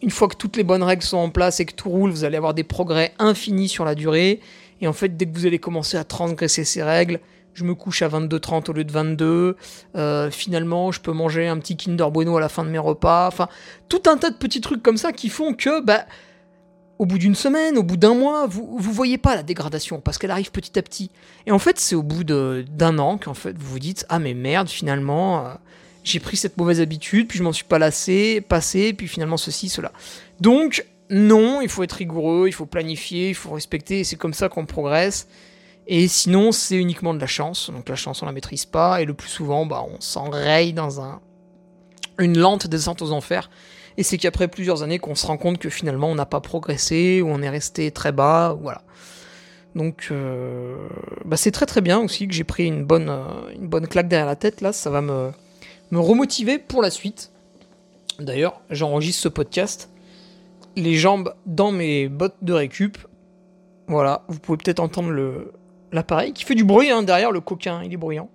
Une 0.00 0.10
fois 0.10 0.28
que 0.28 0.36
toutes 0.36 0.56
les 0.56 0.64
bonnes 0.64 0.82
règles 0.82 1.02
sont 1.02 1.16
en 1.16 1.30
place 1.30 1.60
et 1.60 1.64
que 1.64 1.74
tout 1.74 1.88
roule, 1.88 2.10
vous 2.10 2.24
allez 2.24 2.36
avoir 2.36 2.54
des 2.54 2.64
progrès 2.64 3.12
infinis 3.18 3.68
sur 3.68 3.84
la 3.84 3.94
durée. 3.94 4.40
Et 4.80 4.86
en 4.86 4.92
fait, 4.92 5.16
dès 5.16 5.26
que 5.26 5.32
vous 5.32 5.46
allez 5.46 5.58
commencer 5.58 5.96
à 5.96 6.04
transgresser 6.04 6.64
ces 6.64 6.82
règles, 6.82 7.20
je 7.54 7.64
me 7.64 7.74
couche 7.74 8.02
à 8.02 8.08
22h30 8.08 8.70
au 8.70 8.72
lieu 8.72 8.84
de 8.84 8.92
22. 8.92 9.56
Euh, 9.96 10.30
finalement, 10.30 10.92
je 10.92 11.00
peux 11.00 11.12
manger 11.12 11.48
un 11.48 11.58
petit 11.58 11.76
Kinder 11.76 12.10
Bueno 12.10 12.36
à 12.36 12.40
la 12.40 12.48
fin 12.48 12.64
de 12.64 12.70
mes 12.70 12.78
repas. 12.78 13.28
Enfin, 13.28 13.48
tout 13.88 14.02
un 14.06 14.16
tas 14.16 14.30
de 14.30 14.36
petits 14.36 14.60
trucs 14.60 14.82
comme 14.82 14.96
ça 14.96 15.12
qui 15.12 15.28
font 15.28 15.54
que, 15.54 15.80
bah, 15.80 16.04
au 16.98 17.06
bout 17.06 17.18
d'une 17.18 17.34
semaine, 17.34 17.76
au 17.76 17.82
bout 17.82 17.96
d'un 17.96 18.14
mois, 18.14 18.46
vous 18.46 18.76
vous 18.78 18.92
voyez 18.92 19.18
pas 19.18 19.34
la 19.34 19.42
dégradation 19.42 20.00
parce 20.00 20.18
qu'elle 20.18 20.30
arrive 20.30 20.50
petit 20.50 20.78
à 20.78 20.82
petit. 20.82 21.10
Et 21.46 21.52
en 21.52 21.58
fait, 21.58 21.78
c'est 21.78 21.94
au 21.94 22.02
bout 22.02 22.24
d'un 22.24 22.98
an 22.98 23.18
qu'en 23.18 23.34
fait 23.34 23.56
vous 23.58 23.72
vous 23.72 23.78
dites 23.78 24.06
ah 24.08 24.18
mais 24.18 24.34
merde 24.34 24.68
finalement 24.68 25.44
euh, 25.44 25.54
j'ai 26.04 26.20
pris 26.20 26.36
cette 26.36 26.56
mauvaise 26.56 26.80
habitude 26.80 27.26
puis 27.28 27.38
je 27.38 27.42
m'en 27.42 27.52
suis 27.52 27.64
pas 27.64 27.78
lassé, 27.78 28.40
passé 28.40 28.92
puis 28.92 29.08
finalement 29.08 29.36
ceci 29.36 29.68
cela. 29.68 29.92
Donc 30.40 30.86
non, 31.10 31.60
il 31.60 31.68
faut 31.68 31.82
être 31.82 31.92
rigoureux, 31.92 32.46
il 32.46 32.52
faut 32.52 32.66
planifier, 32.66 33.30
il 33.30 33.34
faut 33.34 33.50
respecter 33.50 34.04
c'est 34.04 34.16
comme 34.16 34.34
ça 34.34 34.48
qu'on 34.48 34.66
progresse. 34.66 35.26
Et 35.86 36.08
sinon, 36.08 36.52
c'est 36.52 36.76
uniquement 36.76 37.14
de 37.14 37.20
la 37.20 37.26
chance. 37.26 37.70
Donc 37.70 37.88
la 37.88 37.96
chance 37.96 38.22
on 38.22 38.26
la 38.26 38.32
maîtrise 38.32 38.64
pas 38.64 39.02
et 39.02 39.04
le 39.04 39.14
plus 39.14 39.28
souvent 39.28 39.66
bah 39.66 39.84
on 39.86 40.00
s'enraye 40.00 40.72
dans 40.72 41.00
un 41.00 41.20
une 42.18 42.38
lente 42.38 42.68
descente 42.68 43.02
aux 43.02 43.10
enfers 43.10 43.50
et 43.96 44.02
c'est 44.02 44.18
qu'après 44.18 44.48
plusieurs 44.48 44.82
années 44.82 44.98
qu'on 44.98 45.14
se 45.14 45.26
rend 45.26 45.36
compte 45.36 45.58
que 45.58 45.68
finalement 45.68 46.08
on 46.10 46.14
n'a 46.14 46.26
pas 46.26 46.40
progressé, 46.40 47.22
ou 47.22 47.28
on 47.28 47.42
est 47.42 47.48
resté 47.48 47.90
très 47.90 48.12
bas, 48.12 48.56
voilà. 48.60 48.82
Donc 49.74 50.12
bah, 51.24 51.36
c'est 51.36 51.50
très 51.50 51.66
très 51.66 51.80
bien 51.80 52.00
aussi 52.00 52.28
que 52.28 52.34
j'ai 52.34 52.44
pris 52.44 52.66
une 52.66 52.84
bonne, 52.84 53.12
une 53.54 53.66
bonne 53.66 53.86
claque 53.86 54.08
derrière 54.08 54.26
la 54.26 54.36
tête 54.36 54.60
là, 54.60 54.72
ça 54.72 54.90
va 54.90 55.00
me, 55.00 55.30
me 55.90 55.98
remotiver 55.98 56.58
pour 56.58 56.82
la 56.82 56.90
suite. 56.90 57.30
D'ailleurs, 58.18 58.60
j'enregistre 58.70 59.22
ce 59.22 59.28
podcast 59.28 59.90
les 60.76 60.94
jambes 60.94 61.34
dans 61.46 61.70
mes 61.70 62.08
bottes 62.08 62.36
de 62.42 62.52
récup. 62.52 62.98
Voilà, 63.86 64.24
vous 64.28 64.38
pouvez 64.38 64.58
peut-être 64.58 64.80
entendre 64.80 65.10
le 65.10 65.52
l'appareil 65.94 66.32
qui 66.32 66.44
fait 66.44 66.54
du 66.54 66.64
bruit 66.64 66.90
hein, 66.90 67.02
derrière 67.02 67.30
le 67.30 67.40
coquin, 67.40 67.82
il 67.82 67.92
est 67.92 67.96
bruyant. 67.96 68.28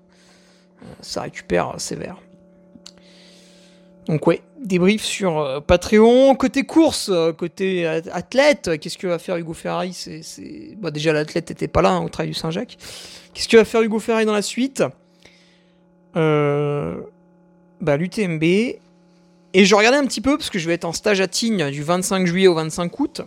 Euh, 0.82 0.86
ça 1.01 1.22
récupère 1.22 1.75
sévère. 1.78 2.18
Donc 4.08 4.25
ouais, 4.25 4.42
débrief 4.60 5.04
sur 5.04 5.38
euh, 5.38 5.60
Patreon. 5.60 6.34
Côté 6.36 6.63
course, 6.63 7.10
euh, 7.12 7.34
côté 7.34 7.86
athlète, 7.86 8.80
qu'est-ce 8.80 8.98
que 8.98 9.08
va 9.08 9.20
faire 9.20 9.36
Hugo 9.36 9.54
Ferrari? 9.54 9.96
Bah, 10.78 10.89
Déjà 10.89 11.13
l'athlète 11.13 11.50
n'était 11.50 11.68
pas 11.68 11.82
là 11.82 11.92
hein, 11.92 12.04
au 12.04 12.10
travail 12.10 12.30
du 12.30 12.34
Saint-Jacques. 12.34 12.78
Qu'est-ce 13.34 13.48
que 13.48 13.58
va 13.58 13.66
faire 13.66 13.82
Hugo 13.82 14.00
Ferrari 14.00 14.25
dans 14.25 14.34
la 14.34 14.42
suite? 14.42 14.84
Bah, 16.16 17.98
L'UTMB. 17.98 18.44
Et 19.51 19.66
je 19.66 19.74
regardais 19.74 19.98
un 19.98 20.06
petit 20.06 20.22
peu, 20.22 20.38
parce 20.38 20.51
que 20.51 20.60
je 20.60 20.68
vais 20.68 20.75
être 20.75 20.86
en 20.86 20.94
stage 20.94 21.22
à 21.22 21.28
Tignes 21.28 21.72
du 21.72 21.82
25 21.82 22.28
juillet 22.28 22.48
au 22.48 22.54
25 22.54 23.00
août. 23.00 23.22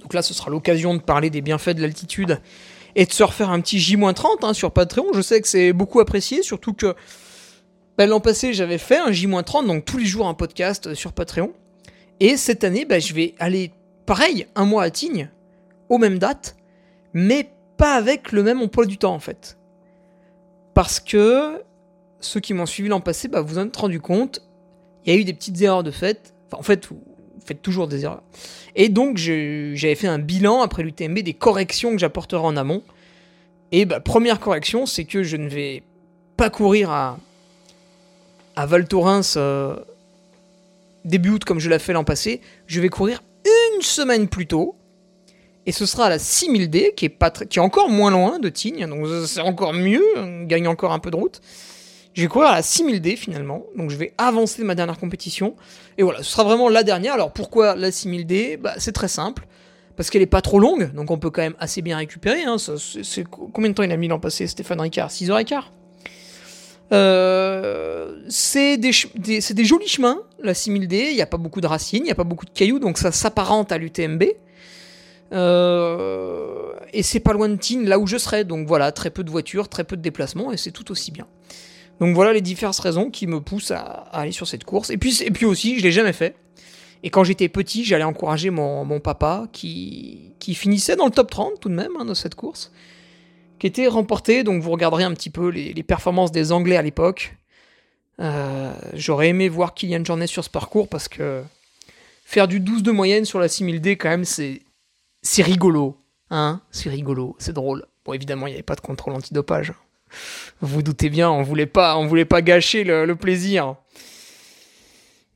Donc 0.00 0.14
là, 0.14 0.22
ce 0.22 0.32
sera 0.34 0.50
l'occasion 0.50 0.94
de 0.94 1.00
parler 1.00 1.30
des 1.30 1.40
bienfaits 1.40 1.70
de 1.70 1.80
l'altitude 1.80 2.40
et 2.96 3.06
de 3.06 3.12
se 3.12 3.22
refaire 3.22 3.50
un 3.50 3.60
petit 3.60 3.78
J-30 3.78 4.38
hein, 4.42 4.52
sur 4.52 4.72
Patreon. 4.72 5.06
Je 5.14 5.20
sais 5.20 5.40
que 5.40 5.48
c'est 5.48 5.72
beaucoup 5.72 6.00
apprécié, 6.00 6.42
surtout 6.42 6.72
que 6.72 6.94
bah, 7.98 8.06
l'an 8.06 8.20
passé, 8.20 8.52
j'avais 8.52 8.78
fait 8.78 8.98
un 8.98 9.12
J-30, 9.12 9.66
donc 9.66 9.84
tous 9.84 9.98
les 9.98 10.04
jours 10.04 10.26
un 10.26 10.34
podcast 10.34 10.94
sur 10.94 11.12
Patreon. 11.12 11.52
Et 12.20 12.36
cette 12.36 12.64
année, 12.64 12.84
bah, 12.84 12.98
je 12.98 13.14
vais 13.14 13.34
aller, 13.38 13.72
pareil, 14.06 14.46
un 14.54 14.64
mois 14.64 14.84
à 14.84 14.90
Tignes, 14.90 15.30
aux 15.88 15.98
mêmes 15.98 16.18
dates, 16.18 16.56
mais 17.12 17.50
pas 17.76 17.94
avec 17.94 18.32
le 18.32 18.42
même 18.42 18.60
emploi 18.60 18.86
du 18.86 18.98
temps, 18.98 19.14
en 19.14 19.20
fait. 19.20 19.58
Parce 20.74 21.00
que 21.00 21.62
ceux 22.20 22.40
qui 22.40 22.54
m'ont 22.54 22.66
suivi 22.66 22.88
l'an 22.88 23.00
passé, 23.00 23.28
bah, 23.28 23.40
vous 23.40 23.58
en 23.58 23.66
êtes 23.66 23.76
rendu 23.76 24.00
compte, 24.00 24.40
il 25.04 25.12
y 25.12 25.16
a 25.16 25.20
eu 25.20 25.24
des 25.24 25.34
petites 25.34 25.60
erreurs 25.60 25.82
de 25.82 25.90
fait. 25.90 26.34
Enfin, 26.46 26.58
en 26.58 26.62
fait, 26.62 26.88
faites 27.44 27.62
toujours 27.62 27.88
des 27.88 28.04
erreurs. 28.04 28.22
Et 28.76 28.88
donc, 28.88 29.16
j'avais 29.16 29.94
fait 29.94 30.06
un 30.06 30.18
bilan 30.18 30.62
après 30.62 30.82
l'UTMB 30.82 31.20
des 31.20 31.34
corrections 31.34 31.92
que 31.92 31.98
j'apporterai 31.98 32.42
en 32.42 32.56
amont. 32.56 32.82
Et 33.72 33.84
bah, 33.84 34.00
première 34.00 34.40
correction, 34.40 34.86
c'est 34.86 35.04
que 35.04 35.22
je 35.22 35.36
ne 35.36 35.48
vais 35.48 35.82
pas 36.36 36.50
courir 36.50 36.90
à, 36.90 37.18
Val 38.56 38.86
Thorens 38.86 39.34
euh, 39.36 39.76
début 41.04 41.30
août 41.30 41.44
comme 41.44 41.60
je 41.60 41.68
l'ai 41.68 41.78
fait 41.78 41.92
l'an 41.92 42.04
passé. 42.04 42.40
Je 42.66 42.80
vais 42.80 42.88
courir 42.88 43.22
une 43.44 43.82
semaine 43.82 44.28
plus 44.28 44.46
tôt. 44.46 44.76
Et 45.66 45.72
ce 45.72 45.86
sera 45.86 46.06
à 46.06 46.08
la 46.10 46.18
6000D, 46.18 46.94
qui 46.94 47.06
est, 47.06 47.08
pas 47.08 47.30
qui 47.30 47.58
est 47.58 47.62
encore 47.62 47.88
moins 47.88 48.10
loin 48.10 48.38
de 48.38 48.50
Tignes, 48.50 48.86
donc 48.86 49.06
c'est 49.26 49.40
encore 49.40 49.72
mieux, 49.72 50.04
on 50.16 50.42
gagne 50.44 50.68
encore 50.68 50.92
un 50.92 50.98
peu 50.98 51.10
de 51.10 51.16
route. 51.16 51.40
Je 52.14 52.22
vais 52.22 52.28
courir 52.28 52.48
à 52.48 52.54
la 52.54 52.60
6000D 52.60 53.16
finalement, 53.16 53.64
donc 53.76 53.90
je 53.90 53.96
vais 53.96 54.14
avancer 54.18 54.62
ma 54.62 54.76
dernière 54.76 54.98
compétition. 54.98 55.56
Et 55.98 56.04
voilà, 56.04 56.22
ce 56.22 56.30
sera 56.30 56.44
vraiment 56.44 56.68
la 56.68 56.84
dernière. 56.84 57.14
Alors 57.14 57.32
pourquoi 57.32 57.74
la 57.74 57.90
6000D 57.90 58.56
bah, 58.56 58.74
C'est 58.78 58.92
très 58.92 59.08
simple, 59.08 59.46
parce 59.96 60.10
qu'elle 60.10 60.22
est 60.22 60.26
pas 60.26 60.40
trop 60.40 60.60
longue, 60.60 60.92
donc 60.94 61.10
on 61.10 61.18
peut 61.18 61.30
quand 61.30 61.42
même 61.42 61.56
assez 61.58 61.82
bien 61.82 61.96
récupérer. 61.96 62.44
Hein. 62.44 62.56
combien 63.52 63.70
de 63.70 63.74
temps 63.74 63.82
il 63.82 63.90
a 63.90 63.96
mis 63.96 64.06
l'an 64.06 64.20
passé 64.20 64.46
Stéphane 64.46 64.80
Ricard? 64.80 65.10
6h15 65.10 65.64
euh, 66.92 68.20
c'est 68.28 68.76
des, 68.76 68.90
des, 69.16 69.64
jolis 69.64 69.88
chemins, 69.88 70.20
la 70.42 70.52
6000D, 70.52 71.08
il 71.10 71.14
n'y 71.14 71.22
a 71.22 71.26
pas 71.26 71.38
beaucoup 71.38 71.62
de 71.62 71.66
racines, 71.66 72.02
il 72.02 72.04
n'y 72.04 72.10
a 72.10 72.14
pas 72.14 72.24
beaucoup 72.24 72.44
de 72.44 72.50
cailloux, 72.50 72.78
donc 72.78 72.98
ça 72.98 73.10
s'apparente 73.10 73.72
à 73.72 73.78
l'UTMB. 73.78 74.24
Euh, 75.32 76.72
et 76.92 77.02
c'est 77.02 77.20
pas 77.20 77.32
loin 77.32 77.48
de 77.48 77.56
Tignes, 77.56 77.86
là 77.86 77.98
où 77.98 78.06
je 78.06 78.18
serai, 78.18 78.44
donc 78.44 78.68
voilà, 78.68 78.92
très 78.92 79.10
peu 79.10 79.24
de 79.24 79.30
voitures, 79.30 79.68
très 79.68 79.82
peu 79.82 79.96
de 79.96 80.02
déplacements, 80.02 80.52
et 80.52 80.56
c'est 80.56 80.70
tout 80.70 80.92
aussi 80.92 81.10
bien. 81.10 81.26
Donc 82.00 82.14
voilà 82.14 82.32
les 82.32 82.40
diverses 82.40 82.80
raisons 82.80 83.10
qui 83.10 83.26
me 83.26 83.40
poussent 83.40 83.70
à, 83.70 83.82
aller 84.12 84.32
sur 84.32 84.46
cette 84.46 84.64
course. 84.64 84.90
Et 84.90 84.96
puis, 84.96 85.22
et 85.22 85.30
puis 85.30 85.46
aussi, 85.46 85.78
je 85.78 85.82
l'ai 85.82 85.92
jamais 85.92 86.12
fait. 86.12 86.36
Et 87.02 87.10
quand 87.10 87.22
j'étais 87.22 87.48
petit, 87.48 87.84
j'allais 87.84 88.04
encourager 88.04 88.50
mon, 88.50 88.98
papa 89.00 89.46
qui, 89.52 90.32
qui, 90.38 90.54
finissait 90.54 90.96
dans 90.96 91.04
le 91.04 91.10
top 91.10 91.30
30 91.30 91.60
tout 91.60 91.68
de 91.68 91.74
même 91.74 91.92
hein, 91.98 92.04
de 92.04 92.14
cette 92.14 92.34
course, 92.34 92.72
qui 93.58 93.66
était 93.66 93.86
remporté. 93.86 94.42
Donc 94.42 94.62
vous 94.62 94.70
regarderez 94.70 95.04
un 95.04 95.12
petit 95.12 95.30
peu 95.30 95.48
les, 95.48 95.82
performances 95.82 96.32
des 96.32 96.50
Anglais 96.50 96.76
à 96.76 96.82
l'époque. 96.82 97.36
Euh, 98.20 98.72
j'aurais 98.94 99.28
aimé 99.28 99.48
voir 99.48 99.74
Kylian 99.74 100.04
Jornet 100.04 100.26
sur 100.26 100.44
ce 100.44 100.50
parcours 100.50 100.88
parce 100.88 101.08
que 101.08 101.42
faire 102.24 102.48
du 102.48 102.60
12 102.60 102.82
de 102.82 102.90
moyenne 102.90 103.24
sur 103.24 103.38
la 103.38 103.48
6000D, 103.48 103.96
quand 103.98 104.08
même, 104.08 104.24
c'est, 104.24 104.62
c'est 105.20 105.42
rigolo. 105.42 105.98
Hein 106.30 106.62
c'est 106.70 106.88
rigolo, 106.88 107.36
c'est 107.38 107.52
drôle. 107.52 107.86
Bon, 108.04 108.12
évidemment, 108.12 108.46
il 108.46 108.50
n'y 108.50 108.56
avait 108.56 108.62
pas 108.62 108.76
de 108.76 108.80
contrôle 108.80 109.14
antidopage. 109.14 109.72
Vous, 110.60 110.82
doutez 110.82 111.10
bien, 111.10 111.30
on 111.30 111.42
voulait 111.42 111.66
pas, 111.66 111.96
on 111.96 112.06
voulait 112.06 112.24
pas 112.24 112.42
gâcher 112.42 112.84
le, 112.84 113.14
plaisir. 113.14 113.76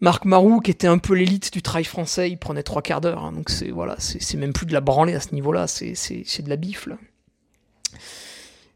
Marc 0.01 0.25
Marou, 0.25 0.61
qui 0.61 0.71
était 0.71 0.87
un 0.87 0.99
peu 0.99 1.15
l'élite 1.15 1.53
du 1.53 1.63
trail 1.63 1.85
français, 1.85 2.31
il 2.31 2.39
prenait 2.39 2.63
trois 2.63 2.83
quarts 2.83 3.01
d'heure. 3.01 3.25
Hein, 3.25 3.33
donc 3.33 3.51
c'est 3.51 3.71
voilà, 3.71 3.97
c'est 3.99 4.37
même 4.37 4.53
plus 4.53 4.67
de 4.67 4.73
la 4.73 4.81
branlée 4.81 5.15
à 5.15 5.21
ce 5.21 5.35
niveau-là, 5.35 5.67
c'est 5.67 6.43
de 6.43 6.49
la 6.49 6.57
bifle. 6.57 6.97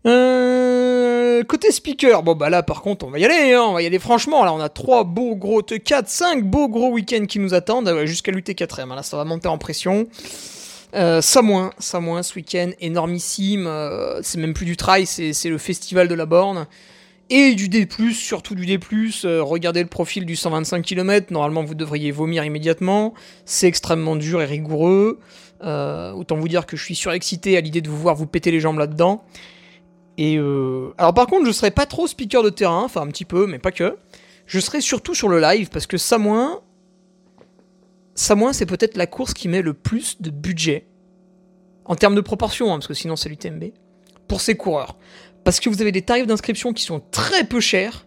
Euh, 0.05 1.45
côté 1.45 1.71
speaker, 1.71 2.25
bon 2.25 2.35
bah 2.35 2.51
là 2.51 2.65
par 2.65 2.83
contre 2.83 3.07
on 3.07 3.11
va 3.11 3.21
y 3.21 3.25
aller, 3.25 3.53
hein, 3.53 3.63
on 3.63 3.73
va 3.73 3.83
y 3.83 3.87
aller 3.87 4.01
franchement. 4.01 4.45
Là 4.45 4.53
on 4.53 4.59
a 4.59 4.69
trois 4.69 5.05
beaux 5.05 5.37
gros, 5.37 5.63
4, 5.63 6.09
5 6.09 6.45
beaux 6.45 6.69
gros 6.69 6.91
week-ends 6.91 7.27
qui 7.27 7.39
nous 7.39 7.55
attendent 7.55 8.05
jusqu'à 8.05 8.33
l'UT4M. 8.33 8.95
Là 8.95 9.03
ça 9.03 9.17
va 9.17 9.25
monter 9.25 9.49
en 9.49 9.59
pression. 9.59 10.09
Euh, 10.95 11.21
ça 11.23 11.41
moins 11.43 11.73
ce 11.79 12.35
week-end, 12.35 12.71
énormissime. 12.81 13.67
Euh, 13.67 14.21
c'est 14.23 14.39
même 14.39 14.55
plus 14.55 14.67
du 14.67 14.77
trail, 14.77 15.07
c'est 15.07 15.49
le 15.49 15.59
festival 15.59 16.09
de 16.09 16.15
la 16.15 16.27
borne. 16.27 16.67
Et 17.31 17.55
du 17.55 17.69
D+, 17.69 17.89
surtout 18.13 18.55
du 18.55 18.67
D+. 18.67 18.79
Euh, 19.25 19.43
regardez 19.43 19.83
le 19.83 19.89
profil 19.89 20.27
du 20.27 20.37
125 20.37 20.83
km, 20.83 21.33
normalement 21.33 21.65
vous 21.65 21.75
devriez 21.75 22.11
vomir 22.11 22.45
immédiatement. 22.45 23.15
C'est 23.47 23.69
extrêmement 23.69 24.17
dur 24.17 24.43
et 24.43 24.47
rigoureux. 24.47 25.19
autant 25.63 26.37
vous 26.37 26.49
dire 26.49 26.67
que 26.67 26.77
je 26.77 26.85
suis 26.85 26.95
surexcité 26.95 27.57
à 27.57 27.61
l'idée 27.61 27.81
de 27.81 27.89
vous 27.89 27.97
voir 27.97 28.17
vous 28.17 28.27
péter 28.27 28.51
les 28.51 28.61
jambes 28.61 28.79
là-dedans. 28.79 29.25
Et 30.19 30.37
alors 30.37 31.15
par 31.15 31.27
contre, 31.27 31.47
je 31.47 31.53
serai 31.53 31.71
pas 31.71 31.87
trop 31.87 32.07
speaker 32.07 32.43
de 32.43 32.51
terrain, 32.51 32.83
enfin 32.85 33.01
un 33.01 33.07
petit 33.07 33.25
peu, 33.25 33.47
mais 33.47 33.59
pas 33.59 33.73
que. 33.73 33.97
Je 34.45 34.59
serai 34.61 34.83
surtout 34.83 35.15
sur 35.15 35.29
le 35.29 35.41
live 35.41 35.71
parce 35.71 35.87
que 35.87 35.97
ça 35.97 36.19
moins, 36.19 36.61
Samoin, 38.15 38.53
c'est 38.53 38.67
peut-être 38.67 38.97
la 38.97 39.07
course 39.07 39.33
qui 39.35 39.49
met 39.49 39.63
le 39.63 39.75
plus 39.75 40.21
de 40.21 40.31
budget, 40.31 40.87
en 41.85 41.97
termes 41.97 42.15
de 42.15 42.21
proportion, 42.21 42.73
hein, 42.73 42.77
parce 42.77 42.87
que 42.87 42.95
sinon 42.95 43.17
c'est 43.17 43.29
l'UTMB, 43.29 43.73
pour 44.29 44.41
ses 44.41 44.55
coureurs. 44.55 44.97
Parce 45.45 45.61
que 45.61 45.69
vous 45.69 45.81
avez 45.81 45.93
des 45.93 46.03
tarifs 46.03 46.27
d'inscription 46.27 46.73
qui 46.73 46.85
sont 46.85 47.01
très 47.11 47.45
peu 47.45 47.61
chers, 47.61 48.07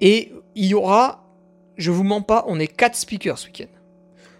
et 0.00 0.32
il 0.54 0.66
y 0.66 0.74
aura, 0.74 1.26
je 1.76 1.90
vous 1.90 2.04
mens 2.04 2.22
pas, 2.22 2.44
on 2.46 2.58
est 2.58 2.68
4 2.68 2.94
speakers 2.94 3.38
ce 3.38 3.46
week-end. 3.46 3.68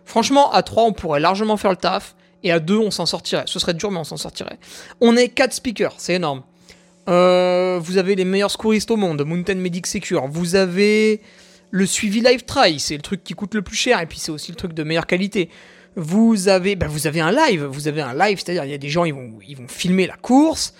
Franchement, 0.04 0.50
à 0.52 0.62
3, 0.62 0.84
on 0.84 0.92
pourrait 0.92 1.20
largement 1.20 1.56
faire 1.56 1.70
le 1.70 1.76
taf, 1.76 2.14
et 2.42 2.52
à 2.52 2.60
2, 2.60 2.78
on 2.78 2.90
s'en 2.90 3.06
sortirait. 3.06 3.44
Ce 3.46 3.58
serait 3.58 3.74
dur, 3.74 3.90
mais 3.90 3.98
on 3.98 4.04
s'en 4.04 4.16
sortirait. 4.16 4.58
On 5.00 5.16
est 5.16 5.28
4 5.28 5.52
speakers, 5.52 5.94
c'est 5.98 6.14
énorme. 6.14 6.42
Euh, 7.08 7.78
vous 7.82 7.98
avez 7.98 8.14
les 8.14 8.24
meilleurs 8.24 8.50
secouristes 8.50 8.90
au 8.90 8.96
monde, 8.96 9.22
Mountain 9.24 9.56
Medic 9.56 9.86
Secure. 9.86 10.28
Vous 10.28 10.54
avez 10.54 11.20
le 11.70 11.86
suivi 11.86 12.20
live 12.20 12.44
try, 12.44 12.78
c'est 12.78 12.96
le 12.96 13.02
truc 13.02 13.22
qui 13.22 13.34
coûte 13.34 13.54
le 13.54 13.62
plus 13.62 13.76
cher 13.76 14.00
et 14.00 14.06
puis 14.06 14.18
c'est 14.18 14.32
aussi 14.32 14.50
le 14.50 14.56
truc 14.56 14.72
de 14.72 14.82
meilleure 14.82 15.06
qualité. 15.06 15.48
Vous 15.96 16.48
avez, 16.48 16.76
bah, 16.76 16.86
vous 16.88 17.06
avez 17.06 17.20
un 17.20 17.32
live, 17.32 17.64
vous 17.64 17.88
avez 17.88 18.00
un 18.00 18.14
live, 18.14 18.38
c'est-à-dire 18.38 18.64
il 18.64 18.70
y 18.70 18.74
a 18.74 18.78
des 18.78 18.88
gens 18.88 19.04
ils 19.04 19.14
vont, 19.14 19.32
ils 19.46 19.56
vont 19.56 19.68
filmer 19.68 20.06
la 20.06 20.16
course, 20.16 20.74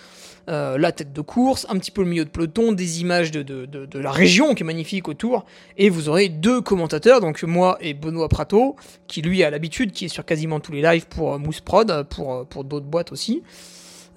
euh, 0.49 0.77
la 0.77 0.91
tête 0.91 1.13
de 1.13 1.21
course, 1.21 1.65
un 1.69 1.77
petit 1.77 1.91
peu 1.91 2.01
le 2.01 2.09
milieu 2.09 2.25
de 2.25 2.29
peloton, 2.29 2.71
des 2.71 3.01
images 3.01 3.31
de, 3.31 3.43
de, 3.43 3.65
de, 3.65 3.99
la 3.99 4.11
région 4.11 4.55
qui 4.55 4.63
est 4.63 4.65
magnifique 4.65 5.07
autour, 5.07 5.45
et 5.77 5.89
vous 5.89 6.09
aurez 6.09 6.29
deux 6.29 6.61
commentateurs, 6.61 7.21
donc 7.21 7.43
moi 7.43 7.77
et 7.81 7.93
Benoît 7.93 8.29
Prato, 8.29 8.75
qui 9.07 9.21
lui 9.21 9.43
a 9.43 9.49
l'habitude, 9.49 9.91
qui 9.91 10.05
est 10.05 10.09
sur 10.09 10.25
quasiment 10.25 10.59
tous 10.59 10.71
les 10.71 10.81
lives 10.81 11.07
pour 11.07 11.33
euh, 11.33 11.37
Mousse 11.37 11.61
Prod, 11.61 12.03
pour, 12.09 12.33
euh, 12.33 12.43
pour 12.43 12.63
d'autres 12.63 12.85
boîtes 12.85 13.11
aussi. 13.11 13.43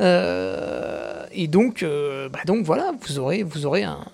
et 0.00 1.48
donc, 1.48 1.84
bah 2.32 2.40
donc 2.46 2.64
voilà, 2.64 2.92
vous 3.00 3.18
aurez, 3.18 3.42
vous 3.42 3.66
aurez 3.66 3.84
un, 3.84 4.04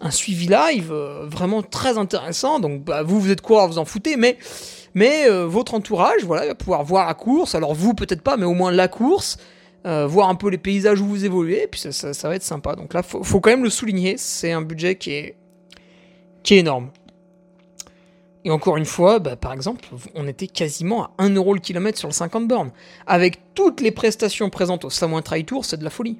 un 0.00 0.10
suivi 0.10 0.48
live 0.48 0.90
euh, 0.92 1.26
vraiment 1.26 1.62
très 1.62 1.98
intéressant. 1.98 2.58
Donc 2.58 2.84
bah, 2.84 3.02
vous, 3.02 3.20
vous 3.20 3.30
êtes 3.30 3.42
quoi, 3.42 3.66
vous 3.66 3.78
en 3.78 3.84
foutez, 3.84 4.16
mais, 4.16 4.38
euh, 5.28 5.46
votre 5.46 5.74
entourage, 5.74 6.24
voilà, 6.24 6.46
va 6.46 6.54
pouvoir 6.54 6.84
voir 6.84 7.06
la 7.06 7.14
course. 7.14 7.54
Alors 7.54 7.74
vous, 7.74 7.94
peut-être 7.94 8.22
pas, 8.22 8.36
mais 8.36 8.46
au 8.46 8.54
moins 8.54 8.72
la 8.72 8.88
course. 8.88 9.38
Euh, 9.86 10.06
voir 10.06 10.28
un 10.28 10.34
peu 10.34 10.50
les 10.50 10.58
paysages 10.58 11.00
où 11.00 11.06
vous 11.06 11.24
évoluez, 11.24 11.66
puis 11.66 11.80
ça, 11.80 12.28
va 12.28 12.36
être 12.36 12.42
sympa. 12.42 12.76
Donc 12.76 12.92
là, 12.92 13.02
faut, 13.02 13.22
faut 13.22 13.40
quand 13.40 13.48
même 13.48 13.64
le 13.64 13.70
souligner, 13.70 14.18
c'est 14.18 14.52
un 14.52 14.60
budget 14.60 14.96
qui 14.96 15.12
est, 15.12 15.36
énorme. 16.50 16.90
Et 18.44 18.50
encore 18.50 18.76
une 18.76 18.84
fois, 18.84 19.20
bah, 19.20 19.36
par 19.36 19.54
exemple, 19.54 19.88
on 20.14 20.26
était 20.26 20.48
quasiment 20.48 21.04
à 21.04 21.24
1€ 21.24 21.54
le 21.54 21.60
kilomètre 21.60 21.98
sur 21.98 22.08
le 22.08 22.12
50 22.12 22.46
bornes. 22.46 22.72
Avec 23.06 23.54
toutes 23.54 23.80
les 23.80 23.90
prestations 23.90 24.50
présentes 24.50 24.84
au 24.84 24.90
Samoin 24.90 25.22
Trail 25.22 25.46
Tour, 25.46 25.64
c'est 25.64 25.78
de 25.78 25.84
la 25.84 25.90
folie. 25.90 26.18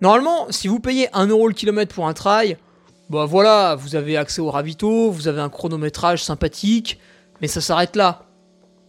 Normalement, 0.00 0.46
si 0.50 0.68
vous 0.68 0.78
payez 0.78 1.06
1€ 1.06 1.48
le 1.48 1.54
kilomètre 1.54 1.92
pour 1.92 2.06
un 2.06 2.14
trail, 2.14 2.56
bah 3.10 3.24
voilà, 3.24 3.74
vous 3.74 3.96
avez 3.96 4.16
accès 4.16 4.40
au 4.40 4.52
ravito, 4.52 5.10
vous 5.10 5.26
avez 5.26 5.40
un 5.40 5.48
chronométrage 5.48 6.22
sympathique, 6.22 7.00
mais 7.40 7.48
ça 7.48 7.60
s'arrête 7.60 7.96
là. 7.96 8.26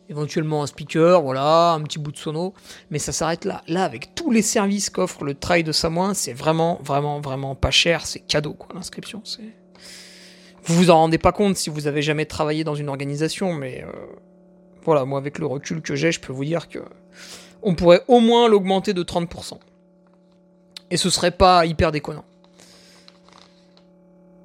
éventuellement 0.10 0.62
un 0.62 0.68
speaker, 0.68 1.24
voilà, 1.24 1.72
un 1.72 1.82
petit 1.82 1.98
bout 1.98 2.12
de 2.12 2.18
sono, 2.18 2.54
mais 2.92 3.00
ça 3.00 3.14
s'arrête 3.14 3.46
là. 3.46 3.64
Là, 3.68 3.84
avec 3.84 4.14
tous 4.14 4.30
les 4.30 4.44
services 4.44 4.92
qu'offre 4.92 5.24
le 5.24 5.34
trail 5.34 5.64
de 5.64 5.72
Samoin, 5.72 6.14
c'est 6.14 6.34
vraiment, 6.34 6.80
vraiment, 6.84 7.20
vraiment 7.20 7.56
pas 7.56 7.72
cher, 7.72 8.06
c'est 8.06 8.20
cadeau, 8.20 8.54
quoi, 8.54 8.76
l'inscription. 8.76 9.24
C'est... 9.24 9.56
Vous 10.66 10.76
vous 10.76 10.92
en 10.92 10.98
rendez 10.98 11.18
pas 11.18 11.32
compte 11.32 11.58
si 11.58 11.72
vous 11.72 11.88
avez 11.88 12.04
jamais 12.04 12.26
travaillé 12.26 12.64
dans 12.64 12.76
une 12.76 12.90
organisation, 12.90 13.54
mais 13.54 13.84
euh, 13.84 13.92
voilà, 14.86 15.04
moi, 15.04 15.18
avec 15.18 15.40
le 15.40 15.48
recul 15.48 15.82
que 15.82 15.96
j'ai, 15.96 16.12
je 16.12 16.20
peux 16.20 16.32
vous 16.32 16.46
dire 16.46 16.70
que 16.70 16.80
on 17.64 17.74
pourrait 17.74 18.04
au 18.08 18.20
moins 18.20 18.48
l'augmenter 18.48 18.94
de 18.94 19.02
30%. 19.02 19.58
Et 20.92 20.98
ce 20.98 21.10
serait 21.10 21.32
pas 21.32 21.66
hyper 21.66 21.92
déconnant. 21.92 22.26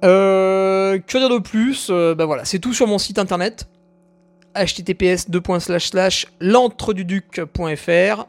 Euh, 0.03 0.99
que 0.99 1.17
dire 1.17 1.29
de 1.29 1.39
plus? 1.39 1.87
Euh, 1.89 2.15
Ben 2.15 2.25
voilà, 2.25 2.45
c'est 2.45 2.59
tout 2.59 2.73
sur 2.73 2.87
mon 2.87 2.97
site 2.97 3.19
internet 3.19 3.67
https 4.55 5.27
l'entreduduc.fr 6.39 8.25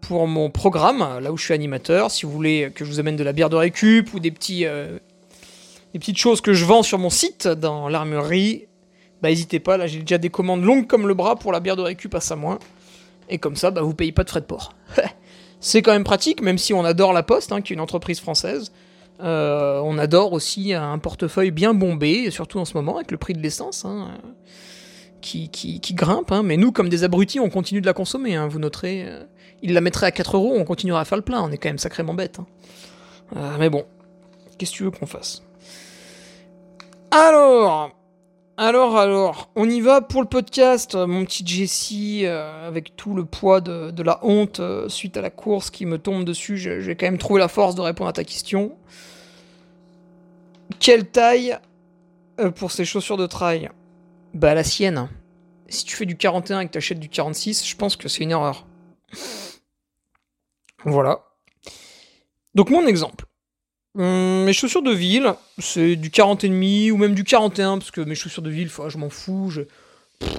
pour 0.00 0.26
mon 0.26 0.50
programme, 0.50 1.20
là 1.20 1.32
où 1.32 1.36
je 1.36 1.44
suis 1.44 1.54
animateur. 1.54 2.10
Si 2.10 2.26
vous 2.26 2.32
voulez 2.32 2.72
que 2.74 2.84
je 2.84 2.90
vous 2.90 2.98
amène 3.00 3.16
de 3.16 3.22
la 3.22 3.32
bière 3.32 3.48
de 3.48 3.56
récup 3.56 4.12
ou 4.12 4.18
euh, 4.18 4.20
des 4.20 5.98
petites 5.98 6.18
choses 6.18 6.40
que 6.40 6.52
je 6.52 6.64
vends 6.64 6.82
sur 6.82 6.98
mon 6.98 7.10
site 7.10 7.46
dans 7.46 7.88
l'armurerie, 7.88 8.66
bah 9.22 9.28
n'hésitez 9.28 9.60
pas, 9.60 9.76
là 9.76 9.86
j'ai 9.86 10.00
déjà 10.00 10.18
des 10.18 10.30
commandes 10.30 10.64
longues 10.64 10.88
comme 10.88 11.06
le 11.06 11.14
bras 11.14 11.36
pour 11.36 11.52
la 11.52 11.60
bière 11.60 11.76
de 11.76 11.82
récup 11.82 12.14
à 12.14 12.20
Samoin. 12.20 12.58
Et 13.28 13.38
comme 13.38 13.54
ça, 13.54 13.70
bah, 13.70 13.82
vous 13.82 13.94
payez 13.94 14.12
pas 14.12 14.24
de 14.24 14.30
frais 14.30 14.40
de 14.40 14.46
port. 14.46 14.74
C'est 15.60 15.80
quand 15.80 15.92
même 15.92 16.02
pratique, 16.02 16.42
même 16.42 16.58
si 16.58 16.74
on 16.74 16.84
adore 16.84 17.12
la 17.12 17.22
Poste, 17.22 17.52
hein, 17.52 17.60
qui 17.60 17.72
est 17.72 17.74
une 17.74 17.80
entreprise 17.80 18.18
française. 18.18 18.72
Euh, 19.22 19.80
on 19.84 19.98
adore 19.98 20.32
aussi 20.32 20.74
un 20.74 20.98
portefeuille 20.98 21.50
bien 21.50 21.74
bombé, 21.74 22.30
surtout 22.30 22.58
en 22.58 22.64
ce 22.64 22.74
moment 22.74 22.96
avec 22.96 23.10
le 23.10 23.18
prix 23.18 23.34
de 23.34 23.40
l'essence. 23.40 23.84
Hein 23.84 24.08
qui, 25.22 25.94
grimpe, 25.94 26.32
hein. 26.32 26.42
mais 26.42 26.56
nous, 26.56 26.72
comme 26.72 26.88
des 26.88 27.04
abrutis, 27.04 27.40
on 27.40 27.48
continue 27.48 27.80
de 27.80 27.86
la 27.86 27.92
consommer, 27.92 28.34
hein. 28.34 28.48
vous 28.48 28.58
noterez. 28.58 29.04
Euh, 29.06 29.22
il 29.62 29.72
la 29.72 29.80
mettrait 29.80 30.06
à 30.06 30.10
4 30.10 30.36
euros, 30.36 30.54
on 30.56 30.64
continuera 30.64 31.00
à 31.00 31.04
faire 31.04 31.16
le 31.16 31.22
plein, 31.22 31.40
on 31.40 31.50
est 31.50 31.56
quand 31.56 31.68
même 31.68 31.78
sacrément 31.78 32.14
bête. 32.14 32.40
Euh, 33.36 33.56
mais 33.58 33.70
bon, 33.70 33.84
qu'est-ce 34.58 34.72
que 34.72 34.76
tu 34.76 34.82
veux 34.84 34.90
qu'on 34.90 35.06
fasse? 35.06 35.42
Alors, 37.12 37.92
alors, 38.58 38.96
alors, 38.98 39.50
on 39.56 39.68
y 39.68 39.80
va 39.80 40.02
pour 40.02 40.20
le 40.20 40.28
podcast, 40.28 40.94
mon 40.94 41.24
petit 41.24 41.46
Jessie, 41.46 42.26
euh, 42.26 42.68
avec 42.68 42.96
tout 42.96 43.14
le 43.14 43.24
poids 43.24 43.60
de, 43.60 44.02
la 44.02 44.18
honte 44.22 44.60
suite 44.88 45.16
à 45.16 45.22
la 45.22 45.30
course 45.30 45.70
qui 45.70 45.86
me 45.86 45.98
tombe 45.98 46.24
dessus, 46.24 46.58
j'ai 46.58 46.94
quand 46.94 47.06
même 47.06 47.18
trouvé 47.18 47.40
la 47.40 47.48
force 47.48 47.74
de 47.74 47.80
répondre 47.80 48.10
à 48.10 48.12
ta 48.12 48.24
question. 48.24 48.76
Quelle 50.80 51.06
taille 51.06 51.56
pour 52.56 52.72
ces 52.72 52.84
chaussures 52.84 53.16
de 53.16 53.26
trail? 53.26 53.70
Bah 54.34 54.54
la 54.54 54.64
sienne. 54.64 55.08
Si 55.68 55.84
tu 55.84 55.96
fais 55.96 56.06
du 56.06 56.16
41 56.16 56.60
et 56.60 56.66
que 56.66 56.72
tu 56.72 56.78
achètes 56.78 57.00
du 57.00 57.08
46, 57.08 57.66
je 57.66 57.76
pense 57.76 57.96
que 57.96 58.08
c'est 58.08 58.22
une 58.22 58.30
erreur. 58.32 58.66
Voilà. 60.84 61.24
Donc 62.54 62.70
mon 62.70 62.86
exemple. 62.86 63.24
Hum, 63.94 64.44
mes 64.44 64.54
chaussures 64.54 64.82
de 64.82 64.92
ville, 64.92 65.34
c'est 65.58 65.96
du 65.96 66.08
40,5 66.08 66.90
ou 66.92 66.96
même 66.96 67.14
du 67.14 67.24
41, 67.24 67.78
parce 67.78 67.90
que 67.90 68.00
mes 68.00 68.14
chaussures 68.14 68.42
de 68.42 68.50
ville, 68.50 68.70
je 68.88 68.98
m'en 68.98 69.10
fous. 69.10 69.52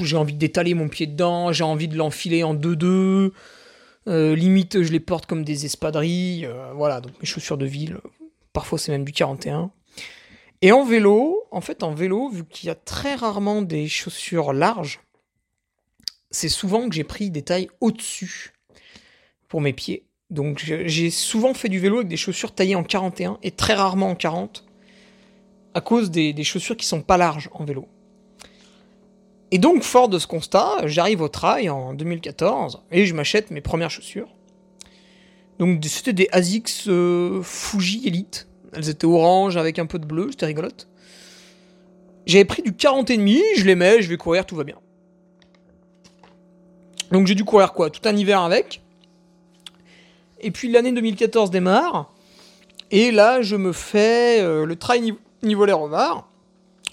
J'ai 0.02 0.18
envie 0.18 0.34
d'étaler 0.34 0.74
mon 0.74 0.88
pied 0.88 1.08
dedans, 1.08 1.52
j'ai 1.52 1.64
envie 1.64 1.88
de 1.88 1.96
l'enfiler 1.96 2.44
en 2.44 2.56
2-2. 2.56 3.32
Euh, 4.08 4.36
limite, 4.36 4.82
je 4.82 4.92
les 4.92 5.00
porte 5.00 5.28
comme 5.28 5.44
des 5.44 5.66
espadrilles. 5.66 6.46
Euh, 6.46 6.74
voilà, 6.74 7.00
donc 7.00 7.14
mes 7.20 7.26
chaussures 7.26 7.58
de 7.58 7.66
ville, 7.66 7.98
parfois 8.54 8.80
c'est 8.80 8.92
même 8.92 9.06
du 9.06 9.12
41. 9.12 9.72
Et 10.62 10.72
en 10.72 10.84
vélo, 10.84 11.44
en 11.52 11.62
fait, 11.62 11.84
en 11.84 11.94
vélo, 11.94 12.30
vu 12.30 12.46
qu'il 12.46 12.68
y 12.68 12.70
a 12.72 12.76
très 12.76 13.16
rarement 13.16 13.62
des 13.62 13.88
chaussures 13.88 14.54
larges, 14.54 15.02
c'est 16.32 16.50
souvent 16.50 16.90
que 16.90 16.96
j'ai 16.96 17.04
pris 17.04 17.30
des 17.30 17.44
tailles 17.44 17.70
au-dessus 17.82 18.54
pour 19.48 19.62
mes 19.62 19.74
pieds. 19.74 20.06
Donc 20.30 20.64
j'ai 20.64 21.10
souvent 21.10 21.54
fait 21.54 21.70
du 21.70 21.80
vélo 21.80 21.98
avec 21.98 22.08
des 22.08 22.18
chaussures 22.18 22.54
taillées 22.54 22.76
en 22.76 22.84
41 22.84 23.38
et 23.44 23.52
très 23.52 23.74
rarement 23.74 24.10
en 24.10 24.16
40 24.16 24.66
à 25.76 25.82
cause 25.82 26.12
des, 26.12 26.44
chaussures 26.44 26.78
qui 26.78 26.86
sont 26.86 27.02
pas 27.02 27.18
larges 27.18 27.50
en 27.54 27.66
vélo. 27.66 27.88
Et 29.52 29.60
donc, 29.60 29.84
fort 29.84 30.10
de 30.10 30.18
ce 30.18 30.26
constat, 30.26 30.86
j'arrive 30.86 31.22
au 31.22 31.28
trail 31.28 31.70
en 31.70 31.94
2014 31.94 32.84
et 32.92 33.06
je 33.06 33.14
m'achète 33.14 33.52
mes 33.52 33.62
premières 33.62 33.92
chaussures. 33.92 34.30
Donc 35.60 35.84
c'était 35.86 36.14
des 36.14 36.28
ASICS 36.32 36.88
euh, 36.88 37.42
Fuji 37.44 38.08
Elite 38.08 38.48
elles 38.76 38.90
étaient 38.90 39.06
oranges 39.06 39.58
avec 39.58 39.80
un 39.80 39.86
peu 39.86 40.00
de 40.00 40.06
bleu, 40.06 40.30
c'était 40.32 40.48
rigolote. 40.48 40.88
J'avais 42.26 42.46
pris 42.46 42.62
du 42.62 42.72
40,5, 42.72 43.42
je 43.58 43.66
les 43.66 43.76
mets, 43.76 44.02
je 44.02 44.10
vais 44.10 44.18
courir, 44.18 44.46
tout 44.46 44.56
va 44.56 44.64
bien. 44.64 44.78
Donc 47.12 47.28
j'ai 47.28 47.36
dû 47.36 47.44
courir 47.44 47.74
quoi? 47.74 47.90
Tout 47.90 48.02
un 48.06 48.16
hiver 48.16 48.40
avec. 48.42 48.83
Et 50.44 50.52
puis 50.52 50.72
l'année 50.72 50.92
2014 50.92 51.50
démarre. 51.50 52.14
Et 52.92 53.12
là, 53.12 53.42
je 53.42 53.56
me 53.56 53.72
fais 53.72 54.42
euh, 54.42 54.66
le 54.66 54.76
trail 54.76 55.16
niveau 55.42 55.66
les 55.66 55.74
revards. 55.74 56.30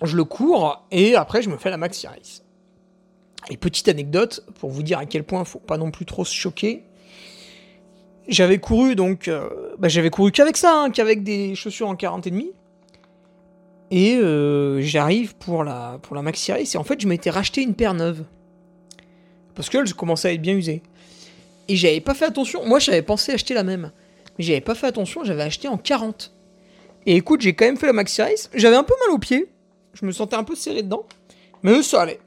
Je 0.02 0.16
le 0.16 0.24
cours 0.24 0.82
et 0.90 1.14
après, 1.14 1.42
je 1.42 1.50
me 1.50 1.58
fais 1.58 1.68
la 1.68 1.76
maxi 1.76 2.06
race. 2.06 2.42
Et 3.50 3.58
petite 3.58 3.88
anecdote 3.88 4.46
pour 4.58 4.70
vous 4.70 4.82
dire 4.82 4.98
à 4.98 5.04
quel 5.04 5.24
point 5.24 5.40
il 5.40 5.46
faut 5.46 5.58
pas 5.58 5.76
non 5.76 5.90
plus 5.90 6.06
trop 6.06 6.24
se 6.24 6.34
choquer 6.34 6.84
j'avais 8.30 8.58
couru 8.58 8.94
donc, 8.94 9.28
euh, 9.28 9.48
bah, 9.78 9.88
j'avais 9.88 10.10
couru 10.10 10.30
qu'avec 10.30 10.56
ça, 10.56 10.72
hein, 10.74 10.90
qu'avec 10.90 11.22
des 11.22 11.54
chaussures 11.54 11.88
en 11.88 11.96
40 11.96 12.26
et 12.26 12.30
demi. 12.30 12.52
Et 13.90 14.16
euh, 14.16 14.80
j'arrive 14.80 15.34
pour 15.34 15.64
la, 15.64 15.98
pour 16.02 16.14
la 16.14 16.22
Maxi 16.22 16.52
Race 16.52 16.74
et 16.74 16.78
en 16.78 16.84
fait 16.84 17.00
je 17.00 17.08
m'étais 17.08 17.30
racheté 17.30 17.62
une 17.62 17.74
paire 17.74 17.94
neuve. 17.94 18.24
Parce 19.56 19.68
qu'elle 19.68 19.92
commençait 19.94 20.28
à 20.28 20.32
être 20.32 20.40
bien 20.40 20.54
usée. 20.54 20.82
Et 21.68 21.76
j'avais 21.76 22.00
pas 22.00 22.14
fait 22.14 22.24
attention, 22.24 22.66
moi 22.66 22.78
j'avais 22.78 23.02
pensé 23.02 23.32
acheter 23.32 23.54
la 23.54 23.62
même. 23.62 23.92
Mais 24.38 24.44
j'avais 24.44 24.60
pas 24.60 24.74
fait 24.74 24.86
attention, 24.86 25.24
j'avais 25.24 25.42
acheté 25.42 25.68
en 25.68 25.76
40. 25.76 26.32
Et 27.06 27.16
écoute, 27.16 27.40
j'ai 27.40 27.54
quand 27.54 27.64
même 27.64 27.76
fait 27.76 27.86
la 27.86 27.92
Maxi 27.92 28.22
Race. 28.22 28.50
J'avais 28.54 28.76
un 28.76 28.84
peu 28.84 28.94
mal 29.06 29.14
aux 29.14 29.18
pieds. 29.18 29.50
Je 29.94 30.04
me 30.04 30.12
sentais 30.12 30.36
un 30.36 30.44
peu 30.44 30.54
serré 30.54 30.82
dedans. 30.82 31.06
Mais 31.62 31.82
ça 31.82 32.02
allait. 32.02 32.20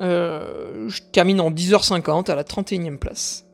Euh, 0.00 0.88
je 0.88 1.02
termine 1.12 1.40
en 1.40 1.50
10h50 1.50 2.30
à 2.30 2.34
la 2.34 2.44
31e 2.44 2.98
place. 2.98 3.46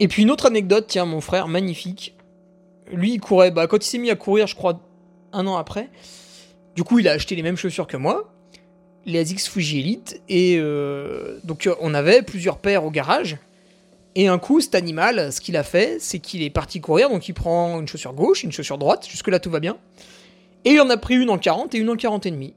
Et 0.00 0.08
puis 0.08 0.22
une 0.22 0.30
autre 0.30 0.46
anecdote, 0.46 0.86
tiens, 0.88 1.04
mon 1.04 1.20
frère, 1.20 1.48
magnifique. 1.48 2.16
Lui, 2.92 3.14
il 3.14 3.20
courait, 3.20 3.50
bah, 3.50 3.66
quand 3.66 3.84
il 3.84 3.88
s'est 3.88 3.98
mis 3.98 4.10
à 4.10 4.16
courir, 4.16 4.46
je 4.46 4.54
crois, 4.54 4.80
un 5.32 5.46
an 5.46 5.56
après, 5.56 5.90
du 6.76 6.84
coup, 6.84 6.98
il 6.98 7.08
a 7.08 7.12
acheté 7.12 7.34
les 7.36 7.42
mêmes 7.42 7.56
chaussures 7.56 7.86
que 7.86 7.96
moi, 7.96 8.33
les 9.06 9.18
ASICS 9.18 9.48
Fuji 9.48 9.80
Elite, 9.80 10.20
et 10.28 10.56
euh, 10.58 11.38
donc 11.44 11.68
on 11.80 11.94
avait 11.94 12.22
plusieurs 12.22 12.58
paires 12.58 12.84
au 12.84 12.90
garage. 12.90 13.36
Et 14.16 14.28
un 14.28 14.38
coup, 14.38 14.60
cet 14.60 14.74
animal, 14.74 15.32
ce 15.32 15.40
qu'il 15.40 15.56
a 15.56 15.64
fait, 15.64 15.96
c'est 16.00 16.20
qu'il 16.20 16.42
est 16.42 16.50
parti 16.50 16.80
courir, 16.80 17.10
donc 17.10 17.28
il 17.28 17.34
prend 17.34 17.80
une 17.80 17.88
chaussure 17.88 18.12
gauche, 18.12 18.44
une 18.44 18.52
chaussure 18.52 18.78
droite, 18.78 19.06
jusque-là 19.08 19.40
tout 19.40 19.50
va 19.50 19.60
bien. 19.60 19.76
Et 20.64 20.70
il 20.72 20.80
en 20.80 20.88
a 20.88 20.96
pris 20.96 21.16
une 21.16 21.30
en 21.30 21.38
40 21.38 21.74
et 21.74 21.78
une 21.78 21.90
en 21.90 21.96
40 21.96 22.26
et 22.26 22.30
demi. 22.30 22.54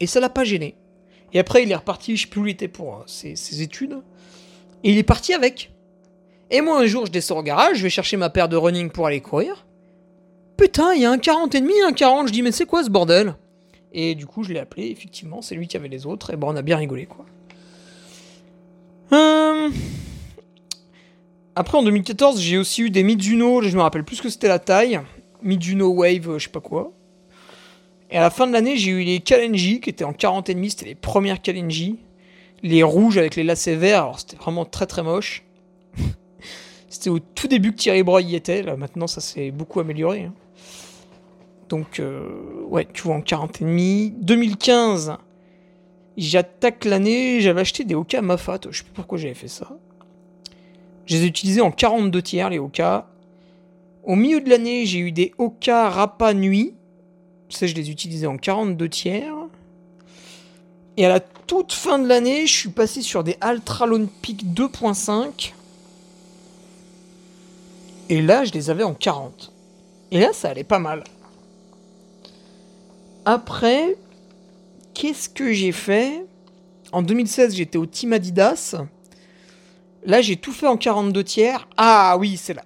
Et 0.00 0.06
ça 0.06 0.18
l'a 0.18 0.30
pas 0.30 0.44
gêné. 0.44 0.74
Et 1.32 1.38
après, 1.38 1.62
il 1.62 1.70
est 1.70 1.76
reparti, 1.76 2.16
je 2.16 2.22
sais 2.22 2.28
plus 2.28 2.40
où 2.40 2.46
il 2.46 2.52
était 2.52 2.68
pour 2.68 2.94
euh, 2.94 3.02
ses, 3.06 3.36
ses 3.36 3.60
études. 3.60 3.98
Et 4.82 4.92
il 4.92 4.98
est 4.98 5.02
parti 5.02 5.34
avec. 5.34 5.70
Et 6.50 6.62
moi, 6.62 6.80
un 6.80 6.86
jour, 6.86 7.04
je 7.04 7.12
descends 7.12 7.38
au 7.38 7.42
garage, 7.42 7.76
je 7.78 7.82
vais 7.82 7.90
chercher 7.90 8.16
ma 8.16 8.30
paire 8.30 8.48
de 8.48 8.56
running 8.56 8.90
pour 8.90 9.06
aller 9.06 9.20
courir. 9.20 9.66
Putain, 10.56 10.94
il 10.94 11.02
y 11.02 11.04
a 11.04 11.10
un 11.10 11.18
40 11.18 11.54
et 11.54 11.60
demi, 11.60 11.74
un 11.86 11.92
40. 11.92 12.28
Je 12.28 12.32
dis, 12.32 12.42
mais 12.42 12.52
c'est 12.52 12.66
quoi 12.66 12.82
ce 12.82 12.90
bordel? 12.90 13.34
Et 14.00 14.14
du 14.14 14.26
coup, 14.26 14.44
je 14.44 14.52
l'ai 14.52 14.60
appelé, 14.60 14.90
effectivement, 14.90 15.42
c'est 15.42 15.56
lui 15.56 15.66
qui 15.66 15.76
avait 15.76 15.88
les 15.88 16.06
autres. 16.06 16.32
Et 16.32 16.36
bon, 16.36 16.52
on 16.52 16.56
a 16.56 16.62
bien 16.62 16.76
rigolé, 16.76 17.06
quoi. 17.06 17.26
Euh, 19.12 19.70
après, 21.56 21.76
en 21.76 21.82
2014, 21.82 22.40
j'ai 22.40 22.58
aussi 22.58 22.82
eu 22.82 22.90
des 22.90 23.02
Mizuno, 23.02 23.60
je 23.60 23.76
me 23.76 23.82
rappelle 23.82 24.04
plus 24.04 24.20
que 24.20 24.28
c'était 24.28 24.46
la 24.46 24.60
taille. 24.60 25.00
Mizuno 25.42 25.88
Wave, 25.88 26.38
je 26.38 26.44
sais 26.44 26.48
pas 26.48 26.60
quoi. 26.60 26.92
Et 28.12 28.16
à 28.16 28.20
la 28.20 28.30
fin 28.30 28.46
de 28.46 28.52
l'année, 28.52 28.76
j'ai 28.76 28.92
eu 28.92 29.02
les 29.02 29.18
Kalenji, 29.18 29.80
qui 29.80 29.90
étaient 29.90 30.04
en 30.04 30.12
40 30.12 30.48
et 30.48 30.54
demi, 30.54 30.70
c'était 30.70 30.86
les 30.86 30.94
premières 30.94 31.42
Kalenji. 31.42 31.98
Les 32.62 32.84
rouges 32.84 33.18
avec 33.18 33.34
les 33.34 33.42
lacets 33.42 33.74
verts, 33.74 34.02
alors 34.04 34.20
c'était 34.20 34.36
vraiment 34.36 34.64
très 34.64 34.86
très 34.86 35.02
moche. 35.02 35.42
C'était 36.88 37.10
au 37.10 37.18
tout 37.18 37.48
début 37.48 37.72
que 37.72 37.76
Thierry 37.76 38.02
Broy 38.02 38.22
y 38.22 38.34
était. 38.34 38.62
Là, 38.62 38.76
maintenant, 38.76 39.06
ça 39.06 39.20
s'est 39.20 39.50
beaucoup 39.50 39.78
amélioré. 39.78 40.22
Hein. 40.22 40.34
Donc, 41.68 42.00
euh, 42.00 42.26
ouais, 42.68 42.86
tu 42.92 43.02
vois, 43.02 43.16
en 43.16 43.20
40 43.20 43.60
et 43.60 43.64
demi. 43.64 44.14
2015, 44.18 45.16
j'attaque 46.16 46.84
l'année. 46.84 47.40
J'avais 47.40 47.60
acheté 47.60 47.84
des 47.84 47.94
Oka 47.94 48.22
Mafat. 48.22 48.60
Je 48.70 48.78
sais 48.78 48.84
plus 48.84 48.92
pourquoi 48.92 49.18
j'avais 49.18 49.34
fait 49.34 49.48
ça. 49.48 49.68
Je 51.06 51.16
les 51.16 51.24
ai 51.24 51.26
utilisés 51.26 51.60
en 51.60 51.70
42 51.70 52.22
tiers, 52.22 52.50
les 52.50 52.58
Oka. 52.58 53.08
Au 54.04 54.14
milieu 54.14 54.40
de 54.40 54.48
l'année, 54.48 54.86
j'ai 54.86 54.98
eu 54.98 55.12
des 55.12 55.32
Oka 55.38 55.90
Rapa 55.90 56.34
Nuit. 56.34 56.74
Ça, 57.50 57.66
je 57.66 57.74
les 57.74 57.90
utilisais 57.90 58.26
en 58.26 58.36
42 58.36 58.88
tiers. 58.88 59.34
Et 60.96 61.06
à 61.06 61.08
la 61.08 61.20
toute 61.20 61.72
fin 61.72 61.98
de 61.98 62.08
l'année, 62.08 62.46
je 62.46 62.56
suis 62.56 62.68
passé 62.70 63.02
sur 63.02 63.24
des 63.24 63.36
Altralone 63.40 64.08
Peak 64.08 64.44
2.5. 64.46 65.52
Et 68.08 68.22
là, 68.22 68.44
je 68.44 68.52
les 68.52 68.70
avais 68.70 68.84
en 68.84 68.94
40. 68.94 69.52
Et 70.10 70.20
là, 70.20 70.32
ça 70.32 70.48
allait 70.48 70.64
pas 70.64 70.78
mal. 70.78 71.04
Après, 73.30 73.98
qu'est-ce 74.94 75.28
que 75.28 75.52
j'ai 75.52 75.72
fait? 75.72 76.24
En 76.92 77.02
2016, 77.02 77.56
j'étais 77.56 77.76
au 77.76 77.84
Team 77.84 78.14
Adidas. 78.14 78.74
Là, 80.06 80.22
j'ai 80.22 80.36
tout 80.36 80.50
fait 80.50 80.66
en 80.66 80.78
42 80.78 81.22
tiers. 81.24 81.68
Ah 81.76 82.16
oui, 82.18 82.38
c'est 82.38 82.54
là. 82.54 82.64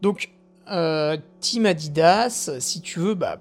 Donc, 0.00 0.30
euh, 0.70 1.18
Team 1.40 1.66
Adidas, 1.66 2.52
si 2.58 2.80
tu 2.80 3.00
veux, 3.00 3.12
bah, 3.12 3.38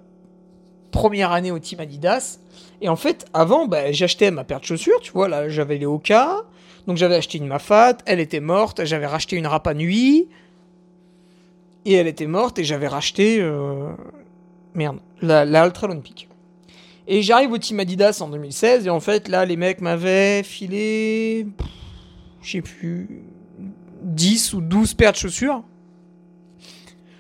première 0.92 1.32
année 1.32 1.52
au 1.52 1.60
Team 1.60 1.80
Adidas. 1.80 2.40
Et 2.82 2.90
en 2.90 2.98
fait, 2.98 3.28
avant, 3.34 3.66
bah, 3.66 3.94
j'achetais 3.94 4.30
ma 4.30 4.44
paire 4.44 4.60
de 4.60 4.66
chaussures, 4.66 5.00
tu 5.00 5.14
vois, 5.14 5.30
là, 5.30 5.48
j'avais 5.48 5.78
les 5.78 5.86
Oka. 5.86 6.42
Donc, 6.86 6.98
j'avais 6.98 7.16
acheté 7.16 7.38
une 7.38 7.48
Mafat, 7.48 8.00
elle 8.06 8.20
était 8.20 8.42
morte. 8.42 8.84
J'avais 8.84 9.08
racheté 9.08 9.38
une 9.38 9.48
Rapa 9.48 9.74
Nui. 9.74 10.28
Et 11.86 11.94
elle 11.94 12.08
était 12.08 12.28
morte, 12.28 12.60
et 12.60 12.66
j'avais 12.66 12.90
racheté. 12.90 13.40
Euh, 13.40 13.94
merde, 14.74 15.00
la, 15.22 15.46
la 15.46 15.66
Ultra 15.66 15.88
Olympique. 15.88 16.28
Et 17.08 17.22
j'arrive 17.22 17.52
au 17.54 17.58
Team 17.58 17.80
Adidas 17.80 18.20
en 18.22 18.28
2016, 18.28 18.86
et 18.86 18.90
en 18.90 19.00
fait, 19.00 19.30
là, 19.30 19.46
les 19.46 19.56
mecs 19.56 19.80
m'avaient 19.80 20.44
filé. 20.44 21.48
Je 22.42 22.52
sais 22.52 22.62
plus. 22.62 23.24
10 24.02 24.54
ou 24.54 24.62
12 24.62 24.94
paires 24.94 25.14
de 25.14 25.18
chaussures. 25.18 25.64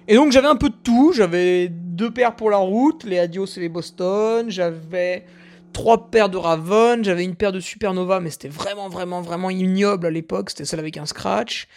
Et 0.08 0.16
donc 0.16 0.32
j'avais 0.32 0.48
un 0.48 0.56
peu 0.56 0.70
de 0.70 0.76
tout. 0.84 1.12
J'avais 1.14 1.68
deux 1.70 2.12
paires 2.12 2.36
pour 2.36 2.50
la 2.50 2.58
route, 2.58 3.04
les 3.04 3.20
Adios 3.20 3.46
et 3.58 3.60
les 3.60 3.70
Boston. 3.70 4.50
J'avais 4.50 5.26
trois 5.74 6.10
paires 6.10 6.30
de 6.30 6.38
Ravon. 6.38 7.04
J'avais 7.04 7.26
une 7.26 7.36
paire 7.36 7.52
de 7.52 7.60
Supernova, 7.60 8.20
mais 8.20 8.30
c'était 8.30 8.48
vraiment, 8.48 8.88
vraiment, 8.90 9.22
vraiment 9.22 9.50
ignoble 9.50 10.08
à 10.08 10.10
l'époque. 10.10 10.50
C'était 10.52 10.66
celle 10.66 10.80
avec 10.80 10.98
un 10.98 11.06
scratch. 11.06 11.68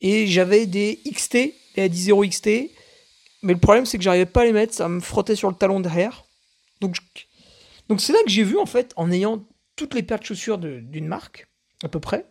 Et 0.00 0.28
j'avais 0.28 0.66
des 0.66 1.00
XT, 1.12 1.52
les 1.76 1.82
Adi 1.84 2.02
0 2.02 2.24
XT. 2.26 2.48
Mais 3.42 3.52
le 3.54 3.58
problème, 3.58 3.86
c'est 3.86 3.98
que 3.98 4.04
j'arrivais 4.04 4.26
pas 4.26 4.42
à 4.42 4.44
les 4.44 4.52
mettre. 4.52 4.74
Ça 4.74 4.88
me 4.88 5.00
frottait 5.00 5.34
sur 5.34 5.48
le 5.48 5.56
talon 5.56 5.80
derrière. 5.80 6.24
Donc, 6.80 6.94
donc 7.88 8.00
c'est 8.00 8.12
là 8.12 8.18
que 8.24 8.30
j'ai 8.30 8.44
vu, 8.44 8.58
en 8.58 8.66
fait, 8.66 8.92
en 8.96 9.10
ayant 9.10 9.44
toutes 9.76 9.94
les 9.94 10.02
paires 10.02 10.18
de 10.18 10.24
chaussures 10.24 10.58
d'une 10.58 11.06
marque, 11.06 11.48
à 11.82 11.88
peu 11.88 12.00
près, 12.00 12.26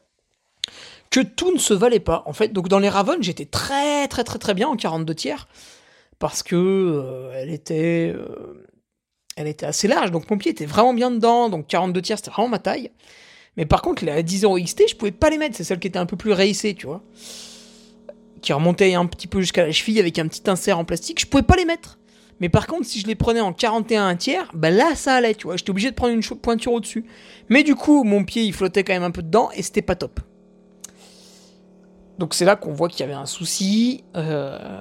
que 1.10 1.22
tout 1.22 1.54
ne 1.54 1.60
se 1.60 1.74
valait 1.74 2.00
pas. 2.00 2.24
En 2.26 2.34
fait, 2.34 2.50
donc 2.50 2.68
dans 2.68 2.80
les 2.80 2.90
Ravon, 2.90 3.18
j'étais 3.22 3.46
très 3.46 4.08
très 4.08 4.24
très 4.24 4.40
très 4.40 4.54
bien 4.54 4.68
en 4.68 4.76
42 4.76 5.16
tiers 5.16 5.48
parce 6.20 6.44
que 6.44 6.56
euh, 6.56 7.32
elle 7.36 7.50
était 7.50 8.14
euh, 8.16 8.68
elle 9.36 9.48
était 9.48 9.66
assez 9.66 9.88
large, 9.88 10.12
donc 10.12 10.30
mon 10.30 10.38
pied 10.38 10.52
était 10.52 10.66
vraiment 10.66 10.94
bien 10.94 11.12
dedans, 11.12 11.50
donc 11.50 11.68
42 11.68 12.02
tiers 12.02 12.18
c'était 12.18 12.32
vraiment 12.32 12.50
ma 12.50 12.60
taille. 12.60 12.92
Mais 13.56 13.66
par 13.66 13.82
contre, 13.82 14.06
les 14.06 14.22
10 14.22 14.40
0 14.40 14.60
XT, 14.60 14.84
je 14.90 14.96
pouvais 14.96 15.12
pas 15.12 15.30
les 15.30 15.38
mettre, 15.38 15.56
c'est 15.56 15.64
celle 15.64 15.80
qui 15.80 15.88
était 15.88 15.98
un 15.98 16.06
peu 16.06 16.18
plus 16.18 16.32
réhissée, 16.32 16.76
tu 16.76 16.86
vois. 16.86 17.02
Qui 18.42 18.54
remontait 18.54 18.94
un 18.94 19.06
petit 19.08 19.28
peu 19.28 19.42
jusqu'à 19.42 19.66
la 19.66 19.72
cheville 19.72 20.00
avec 20.00 20.20
un 20.20 20.28
petit 20.28 20.48
insert 20.48 20.78
en 20.78 20.86
plastique, 20.86 21.20
je 21.20 21.26
pouvais 21.26 21.44
pas 21.44 21.56
les 21.56 21.66
mettre. 21.66 21.98
Mais 22.40 22.50
par 22.50 22.68
contre, 22.68 22.86
si 22.86 23.00
je 23.00 23.08
les 23.08 23.16
prenais 23.16 23.42
en 23.42 23.52
41 23.52 24.16
tiers, 24.16 24.52
bah 24.54 24.70
là 24.70 24.96
ça 24.96 25.16
allait, 25.16 25.34
tu 25.34 25.48
vois. 25.48 25.58
J'étais 25.58 25.72
obligé 25.72 25.90
de 25.90 25.96
prendre 25.96 26.14
une 26.14 26.22
pointure 26.22 26.74
au-dessus. 26.74 27.06
Mais 27.50 27.64
du 27.64 27.76
coup, 27.76 28.04
mon 28.04 28.24
pied 28.24 28.44
il 28.44 28.54
flottait 28.54 28.84
quand 28.84 28.94
même 28.94 29.04
un 29.04 29.12
peu 29.12 29.24
dedans 29.24 29.50
et 29.56 29.64
c'était 29.64 29.82
pas 29.82 29.96
top. 29.96 30.20
Donc 32.20 32.34
c'est 32.34 32.46
là 32.46 32.56
qu'on 32.56 32.74
voit 32.74 32.90
qu'il 32.90 33.02
y 33.02 33.04
avait 33.04 33.14
un 33.14 33.26
souci. 33.26 34.04
Euh, 34.16 34.80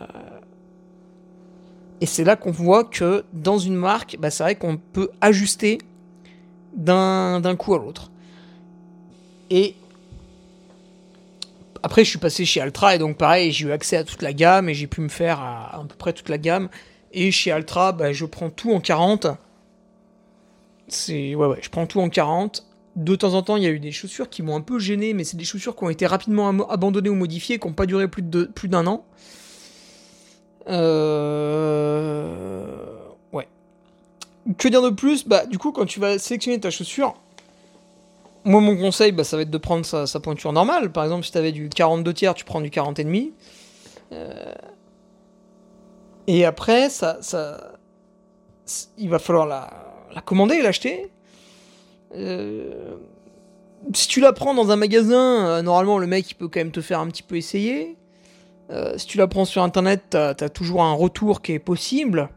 et 2.01 2.07
c'est 2.07 2.25
là 2.25 2.37
qu'on 2.37 2.51
voit 2.51 2.85
que 2.85 3.25
dans 3.33 3.59
une 3.59 3.75
marque, 3.77 4.17
bah, 4.19 4.31
c'est 4.31 4.43
vrai 4.43 4.55
qu'on 4.57 4.77
peut 4.77 5.11
ajuster 5.21 5.79
d'un 6.75 7.57
coup 7.57 7.75
à 7.75 7.79
l'autre. 7.79 8.11
Et 9.49 9.77
après, 11.83 12.05
je 12.05 12.11
suis 12.11 12.19
passé 12.19 12.45
chez 12.45 12.61
Altra 12.61 12.97
et 12.97 12.99
donc 12.99 13.17
pareil, 13.17 13.53
j'ai 13.53 13.67
eu 13.67 13.73
accès 13.73 13.97
à 13.97 14.05
toute 14.05 14.21
la 14.21 14.33
gamme 14.33 14.69
et 14.69 14.75
j'ai 14.75 14.87
pu 14.87 15.01
me 15.01 15.09
faire 15.09 15.41
à, 15.41 15.77
à, 15.77 15.85
peu 15.85 15.95
près 15.97 16.13
toute 16.13 16.29
la 16.29 16.37
gamme. 16.37 16.69
Et 17.17 17.33
chez 17.33 17.51
Altra, 17.51 17.91
bah, 17.91 18.13
je 18.13 18.25
prends 18.25 18.51
tout 18.51 18.73
en 18.73 18.79
40. 18.79 19.27
C'est 20.87 21.35
ouais 21.35 21.47
ouais, 21.49 21.59
je 21.61 21.69
prends 21.69 21.87
tout 21.87 22.01
en 22.01 22.09
40 22.09 22.65
de 22.97 23.15
temps 23.15 23.35
en 23.35 23.43
temps, 23.43 23.57
il 23.57 23.63
y 23.63 23.67
a 23.67 23.71
eu 23.71 23.79
des 23.79 23.93
chaussures 23.93 24.31
qui 24.31 24.43
m'ont 24.43 24.57
un 24.57 24.63
peu 24.63 24.79
gêné, 24.79 25.13
mais 25.13 25.23
c'est 25.23 25.37
des 25.37 25.45
chaussures 25.45 25.77
qui 25.77 25.85
ont 25.85 25.91
été 25.91 26.07
rapidement 26.07 26.49
abandonnées 26.71 27.11
ou 27.11 27.15
modifiées, 27.15 27.59
qui 27.59 27.69
n'ont 27.69 27.75
pas 27.75 27.85
duré 27.87 28.09
plus 28.09 28.23
d'un 28.23 28.47
plus 28.47 28.75
an. 28.75 29.05
Euh... 30.69 31.05
Ouais. 33.33 33.47
Que 34.57 34.69
dire 34.69 34.81
de 34.83 34.89
plus? 34.89 35.29
Bah, 35.29 35.45
du 35.45 35.59
coup, 35.59 35.73
quand 35.73 35.85
tu 35.85 36.01
vas 36.01 36.19
sélectionner 36.19 36.59
ta 36.59 36.71
chaussure, 36.71 37.15
moi, 38.45 38.63
mon 38.63 38.77
conseil, 38.77 39.13
bah, 39.13 39.25
ça 39.25 39.37
va 39.37 39.43
être 39.43 39.51
de 39.51 39.59
prendre 39.59 39.85
sa, 39.85 40.21
pointure 40.21 40.55
normale. 40.55 40.91
Par 40.91 41.05
exemple, 41.05 41.25
si 41.25 41.33
tu 41.33 41.39
avais 41.39 41.53
du 41.53 41.69
42 41.69 42.15
tiers, 42.15 42.35
tu 42.35 42.47
prends 42.47 42.63
du 42.63 42.71
40 42.71 42.99
et 42.99 43.05
demi. 43.05 43.33
Euh, 44.13 44.55
et 46.27 46.45
après, 46.45 46.91
ça, 46.91 47.19
ça, 47.21 47.77
il 48.99 49.09
va 49.09 49.19
falloir 49.19 49.47
la, 49.47 50.21
commander 50.23 50.57
et 50.57 50.63
l'acheter. 50.63 51.11
Euh, 52.15 52.97
si 53.95 54.09
tu 54.09 54.21
la 54.21 54.33
prends 54.33 54.55
dans 54.55 54.71
un 54.71 54.77
magasin, 54.77 55.47
euh, 55.47 55.63
normalement 55.63 55.99
le 55.99 56.07
mec 56.07 56.37
peut 56.39 56.49
quand 56.49 56.61
même 56.61 56.73
te 56.73 56.81
faire 56.81 57.01
un 57.01 57.07
petit 57.09 57.23
peu 57.23 57.37
essayer. 57.37 57.97
Euh, 58.71 58.97
si 58.99 59.07
tu 59.07 59.19
la 59.19 59.29
prends 59.29 59.45
sur 59.45 59.63
internet, 59.63 60.03
t'as 60.11 60.31
as 60.31 60.49
toujours 60.49 60.83
un 60.83 60.95
retour 60.95 61.43
qui 61.43 61.53
est 61.53 61.59
possible. 61.59 62.31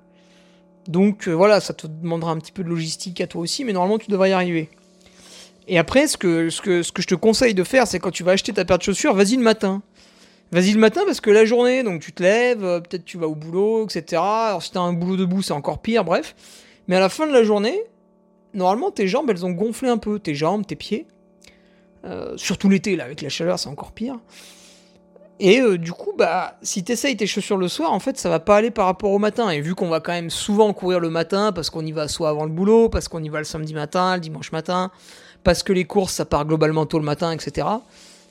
Donc 0.88 1.28
voilà, 1.28 1.60
ça 1.60 1.74
te 1.74 1.88
demandera 1.88 2.32
un 2.32 2.38
petit 2.38 2.52
peu 2.52 2.64
de 2.64 2.70
logistique 2.70 3.22
à 3.22 3.28
toi 3.28 3.42
aussi, 3.42 3.64
mais 3.64 3.74
normalement 3.74 3.98
tu 3.98 4.10
devrais 4.12 4.32
y 4.32 4.34
arriver. 4.34 4.70
Et 5.68 5.78
après, 5.78 6.08
ce 6.08 6.18
que, 6.18 6.50
ce 6.50 6.62
que 6.62 6.82
je 7.02 7.08
te 7.08 7.16
conseille 7.16 7.54
de 7.54 7.64
faire, 7.64 7.86
c'est 7.86 8.00
quand 8.00 8.10
tu 8.12 8.24
vas 8.24 8.32
acheter 8.32 8.54
ta 8.54 8.66
paire 8.66 8.80
de 8.80 8.84
chaussures, 8.84 9.14
vas-y 9.14 9.36
le 9.36 9.44
matin. 9.44 9.84
Vas-y 10.52 10.72
le 10.72 10.80
matin 10.80 11.02
parce 11.06 11.22
que 11.22 11.30
la 11.30 11.46
journée, 11.46 11.84
donc 11.84 12.02
tu 12.02 12.12
te 12.12 12.24
lèves, 12.24 12.60
peut-être 12.60 13.06
tu 13.06 13.18
vas 13.18 13.28
au 13.28 13.36
boulot, 13.36 13.86
etc. 13.86 14.22
Alors 14.22 14.64
si 14.64 14.72
t'as 14.72 14.80
un 14.80 14.94
boulot 14.94 15.16
debout, 15.16 15.42
c'est 15.42 15.54
encore 15.54 15.80
pire, 15.80 16.04
bref. 16.04 16.36
Mais 16.88 16.96
à 16.96 17.00
la 17.00 17.10
fin 17.10 17.28
de 17.28 17.34
la 17.34 17.44
journée, 17.44 17.84
normalement 18.54 18.90
tes 18.90 19.08
jambes 19.08 19.30
elles 19.30 19.46
ont 19.46 19.52
gonflé 19.52 19.90
un 19.90 19.98
peu, 19.98 20.18
tes 20.20 20.34
jambes, 20.34 20.66
tes 20.66 20.76
pieds. 20.76 21.06
Euh, 22.06 22.36
surtout 22.38 22.70
l'été 22.70 22.96
là, 22.96 23.04
avec 23.04 23.22
la 23.22 23.30
chaleur 23.30 23.60
c'est 23.60 23.70
encore 23.70 23.92
pire. 23.92 24.18
Et 25.40 25.62
euh, 25.62 25.78
du 25.78 25.94
coup, 25.94 26.14
bah, 26.18 26.58
si 26.62 26.84
t'essayes 26.84 27.16
tes 27.16 27.28
chaussures 27.28 27.58
le 27.58 27.70
soir, 27.70 27.94
en 27.94 28.00
fait, 28.00 28.18
ça 28.18 28.30
va 28.30 28.40
pas 28.40 28.58
aller 28.58 28.72
par 28.72 28.86
rapport 28.86 29.12
au 29.12 29.20
matin. 29.20 29.50
Et 29.50 29.62
vu 29.62 29.74
qu'on 29.74 29.88
va 29.88 30.02
quand 30.02 30.12
même 30.12 30.30
souvent 30.30 30.74
courir 30.74 31.00
le 31.00 31.10
matin, 31.10 31.54
parce 31.54 31.70
qu'on 31.70 31.86
y 31.86 31.94
va 31.94 32.10
soit 32.10 32.30
avant 32.30 32.44
le 32.44 32.52
boulot, 32.52 32.90
parce 32.90 33.08
qu'on 33.08 33.24
y 33.24 33.30
va 33.30 33.38
le 33.38 33.46
samedi 33.46 33.74
matin, 33.74 34.16
le 34.16 34.20
dimanche 34.20 34.52
matin, 34.52 34.92
parce 35.46 35.64
que 35.64 35.72
les 35.72 35.86
courses 35.86 36.14
ça 36.14 36.26
part 36.26 36.46
globalement 36.46 36.86
tôt 36.86 37.00
le 37.00 37.06
matin, 37.06 37.32
etc. 37.32 37.68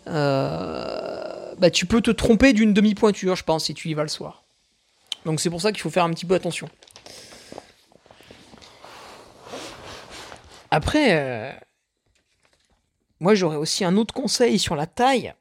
Euh, 0.08 1.54
bah, 1.58 1.70
tu 1.70 1.86
peux 1.86 2.00
te 2.00 2.10
tromper 2.10 2.52
d'une 2.52 2.72
demi-pointure, 2.72 3.36
je 3.36 3.44
pense, 3.44 3.66
si 3.66 3.74
tu 3.74 3.88
y 3.88 3.94
vas 3.94 4.02
le 4.02 4.08
soir. 4.08 4.44
Donc 5.24 5.40
c'est 5.40 5.50
pour 5.50 5.60
ça 5.60 5.72
qu'il 5.72 5.80
faut 5.80 5.90
faire 5.90 6.04
un 6.04 6.10
petit 6.10 6.26
peu 6.26 6.34
attention. 6.34 6.68
Après, 10.70 11.08
euh, 11.12 11.52
moi 13.20 13.34
j'aurais 13.34 13.56
aussi 13.56 13.84
un 13.84 13.96
autre 13.96 14.14
conseil 14.14 14.58
sur 14.58 14.76
la 14.76 14.86
taille, 14.86 15.34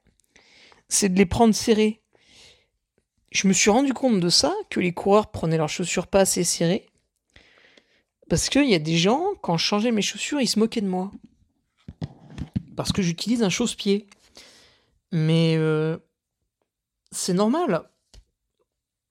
c'est 0.90 1.10
de 1.10 1.18
les 1.18 1.26
prendre 1.26 1.54
serrés. 1.54 2.02
Je 3.32 3.48
me 3.48 3.54
suis 3.54 3.70
rendu 3.70 3.94
compte 3.94 4.20
de 4.20 4.30
ça, 4.30 4.54
que 4.70 4.80
les 4.80 4.94
coureurs 4.94 5.32
prenaient 5.32 5.58
leurs 5.58 5.70
chaussures 5.70 6.08
pas 6.08 6.22
assez 6.22 6.44
serrées. 6.44 6.88
Parce 8.30 8.50
qu'il 8.50 8.70
y 8.70 8.74
a 8.74 8.80
des 8.80 8.98
gens, 8.98 9.24
quand 9.42 9.58
je 9.58 9.66
changeais 9.66 9.92
mes 9.92 10.02
chaussures, 10.02 10.42
ils 10.42 10.48
se 10.48 10.60
moquaient 10.60 10.82
de 10.82 10.88
moi. 10.88 11.12
Parce 12.76 12.92
que 12.92 13.02
j'utilise 13.02 13.44
un 13.44 13.50
chausse-pied. 13.50 14.08
Mais 15.12 15.56
euh, 15.58 15.98
c'est 17.12 17.34
normal. 17.34 17.90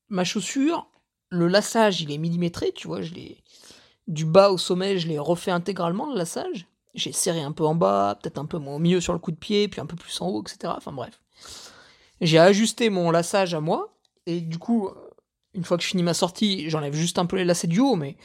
Ma 0.09 0.25
chaussure, 0.25 0.91
le 1.31 1.49
lassage, 1.49 2.01
il 2.01 2.13
est 2.13 2.19
millimétré, 2.19 2.73
tu 2.73 2.87
vois, 2.87 3.03
je 3.03 3.15
l'ai 3.15 3.43
du 4.07 4.25
bas 4.25 4.51
au 4.51 4.59
sommet, 4.59 4.99
je 4.99 5.09
l'ai 5.09 5.19
refait 5.19 5.51
intégralement 5.51 6.11
le 6.11 6.19
lassage. 6.19 6.67
J'ai 6.95 7.13
serré 7.13 7.41
un 7.41 7.53
peu 7.53 7.65
en 7.65 7.75
bas, 7.75 8.19
peut-être 8.23 8.39
un 8.39 8.47
peu 8.47 8.57
au 8.57 8.79
milieu 8.79 9.01
sur 9.01 9.13
le 9.13 9.19
coup 9.19 9.33
de 9.33 9.37
pied, 9.37 9.69
puis 9.69 9.81
un 9.81 9.87
peu 9.87 9.97
plus 9.97 10.21
en 10.21 10.29
haut, 10.29 10.43
etc. 10.43 10.73
Enfin 10.77 10.93
bref. 10.93 11.21
J'ai 12.21 12.39
ajusté 12.39 12.89
mon 12.89 13.11
lassage 13.11 13.53
à 13.53 13.61
moi, 13.61 13.99
et 14.27 14.41
du 14.41 14.59
coup, 14.59 14.91
une 15.55 15.65
fois 15.65 15.77
que 15.77 15.83
je 15.83 15.89
finis 15.89 16.03
ma 16.03 16.15
sortie, 16.15 16.71
j'enlève 16.71 16.95
juste 16.95 17.19
un 17.19 17.27
peu 17.27 17.37
les 17.37 17.45
lacets 17.45 17.67
du 17.67 17.81
haut, 17.81 17.97
mais, 17.97 18.17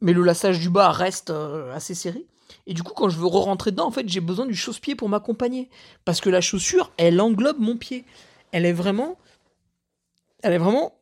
mais 0.00 0.12
le 0.12 0.22
lassage 0.22 0.58
du 0.58 0.70
bas 0.70 0.90
reste 0.90 1.30
euh, 1.30 1.72
assez 1.74 1.94
serré. 1.94 2.26
Et 2.66 2.74
du 2.74 2.82
coup, 2.82 2.92
quand 2.94 3.08
je 3.08 3.18
veux 3.18 3.26
re-rentrer 3.26 3.70
dedans, 3.70 3.86
en 3.86 3.90
fait, 3.90 4.08
j'ai 4.08 4.20
besoin 4.20 4.46
du 4.46 4.54
chausse-pied 4.54 4.94
pour 4.94 5.08
m'accompagner. 5.08 5.68
Parce 6.04 6.20
que 6.20 6.30
la 6.30 6.40
chaussure, 6.40 6.92
elle 6.96 7.20
englobe 7.20 7.58
mon 7.58 7.76
pied. 7.76 8.04
Elle 8.52 8.66
est 8.66 8.72
vraiment. 8.72 9.16
Elle 10.42 10.52
est 10.52 10.58
vraiment 10.58 10.92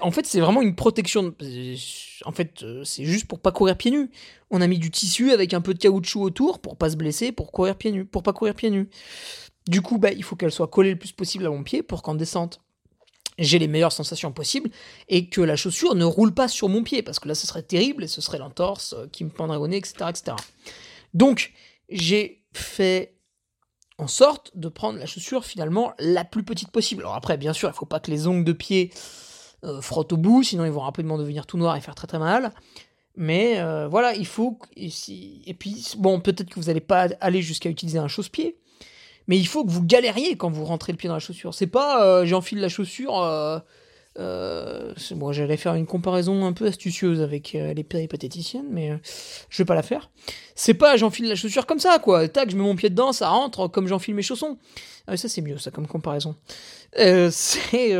en 0.00 0.10
fait 0.10 0.26
c'est 0.26 0.40
vraiment 0.40 0.62
une 0.62 0.74
protection. 0.74 1.34
En 2.24 2.32
fait, 2.32 2.62
euh, 2.62 2.84
c'est 2.84 3.04
juste 3.04 3.26
pour 3.26 3.40
pas 3.40 3.52
courir 3.52 3.76
pieds 3.76 3.90
nus. 3.90 4.10
On 4.50 4.60
a 4.60 4.66
mis 4.66 4.78
du 4.78 4.90
tissu 4.90 5.32
avec 5.32 5.54
un 5.54 5.60
peu 5.60 5.74
de 5.74 5.78
caoutchouc 5.78 6.22
autour 6.22 6.60
pour 6.60 6.76
pas 6.76 6.90
se 6.90 6.96
blesser, 6.96 7.32
pour 7.32 7.52
courir 7.52 7.76
pieds 7.76 7.92
nus, 7.92 8.04
pour 8.04 8.22
pas 8.22 8.32
courir 8.32 8.54
pieds 8.54 8.70
nus. 8.70 8.88
Du 9.68 9.80
coup, 9.80 9.98
bah, 9.98 10.12
il 10.12 10.24
faut 10.24 10.36
qu'elle 10.36 10.50
soit 10.50 10.68
collée 10.68 10.90
le 10.90 10.98
plus 10.98 11.12
possible 11.12 11.46
à 11.46 11.50
mon 11.50 11.62
pied 11.62 11.82
pour 11.82 12.02
qu'en 12.02 12.14
descente, 12.14 12.60
j'ai 13.42 13.58
les 13.58 13.68
meilleures 13.68 13.92
sensations 13.92 14.32
possibles 14.32 14.70
et 15.08 15.28
que 15.28 15.40
la 15.40 15.56
chaussure 15.56 15.94
ne 15.94 16.04
roule 16.04 16.32
pas 16.32 16.48
sur 16.48 16.68
mon 16.68 16.82
pied 16.82 17.02
parce 17.02 17.18
que 17.18 17.28
là, 17.28 17.34
ce 17.34 17.46
serait 17.46 17.62
terrible 17.62 18.04
et 18.04 18.08
ce 18.08 18.20
serait 18.20 18.38
l'entorse 18.38 18.94
euh, 18.96 19.06
qui 19.10 19.24
me 19.24 19.30
pendrait 19.30 19.58
au 19.58 19.68
nez, 19.68 19.76
etc., 19.76 20.06
etc. 20.08 20.36
Donc, 21.14 21.52
j'ai 21.88 22.44
fait 22.52 23.14
en 23.98 24.06
sorte 24.06 24.52
de 24.56 24.68
prendre 24.68 24.98
la 24.98 25.06
chaussure 25.06 25.44
finalement 25.44 25.92
la 25.98 26.24
plus 26.24 26.42
petite 26.42 26.70
possible. 26.70 27.02
Alors 27.02 27.14
après, 27.14 27.36
bien 27.36 27.52
sûr, 27.52 27.68
il 27.68 27.74
faut 27.74 27.86
pas 27.86 28.00
que 28.00 28.10
les 28.10 28.26
ongles 28.26 28.44
de 28.44 28.52
pied 28.52 28.90
euh, 29.64 29.80
frotte 29.80 30.12
au 30.12 30.16
bout, 30.16 30.42
sinon 30.42 30.64
ils 30.64 30.72
vont 30.72 30.80
rapidement 30.80 31.18
devenir 31.18 31.46
tout 31.46 31.58
noir 31.58 31.76
et 31.76 31.80
faire 31.80 31.94
très 31.94 32.06
très 32.06 32.18
mal. 32.18 32.52
Mais 33.14 33.60
euh, 33.60 33.88
voilà, 33.88 34.14
il 34.14 34.26
faut. 34.26 34.58
Et, 34.74 34.90
et 35.46 35.54
puis, 35.54 35.86
bon, 35.98 36.20
peut-être 36.20 36.48
que 36.48 36.58
vous 36.58 36.66
n'allez 36.66 36.80
pas 36.80 37.08
aller 37.20 37.42
jusqu'à 37.42 37.68
utiliser 37.68 37.98
un 37.98 38.08
chausse-pied, 38.08 38.56
mais 39.28 39.38
il 39.38 39.46
faut 39.46 39.64
que 39.64 39.70
vous 39.70 39.84
galériez 39.84 40.36
quand 40.36 40.50
vous 40.50 40.64
rentrez 40.64 40.92
le 40.92 40.98
pied 40.98 41.08
dans 41.08 41.14
la 41.14 41.20
chaussure. 41.20 41.54
C'est 41.54 41.66
pas 41.66 42.04
euh, 42.04 42.26
j'enfile 42.26 42.60
la 42.60 42.68
chaussure. 42.68 43.20
Euh, 43.22 43.58
euh, 44.18 44.92
j'allais 45.30 45.56
faire 45.56 45.74
une 45.74 45.86
comparaison 45.86 46.44
un 46.44 46.52
peu 46.52 46.66
astucieuse 46.66 47.22
avec 47.22 47.52
les 47.52 47.84
péripatéticiennes, 47.84 48.68
mais 48.70 48.98
je 49.48 49.58
vais 49.58 49.64
pas 49.64 49.74
la 49.74 49.82
faire. 49.82 50.10
C'est 50.54 50.74
pas 50.74 50.96
j'enfile 50.96 51.28
la 51.28 51.34
chaussure 51.34 51.66
comme 51.66 51.78
ça, 51.78 51.98
quoi. 51.98 52.28
Tac, 52.28 52.50
je 52.50 52.56
mets 52.56 52.62
mon 52.62 52.76
pied 52.76 52.90
dedans, 52.90 53.12
ça 53.12 53.28
rentre 53.28 53.68
comme 53.68 53.86
j'enfile 53.88 54.14
mes 54.14 54.22
chaussons. 54.22 54.58
Ah, 55.06 55.16
ça, 55.16 55.28
c'est 55.28 55.40
mieux, 55.40 55.58
ça, 55.58 55.70
comme 55.70 55.86
comparaison. 55.86 56.36
c'est 57.30 57.96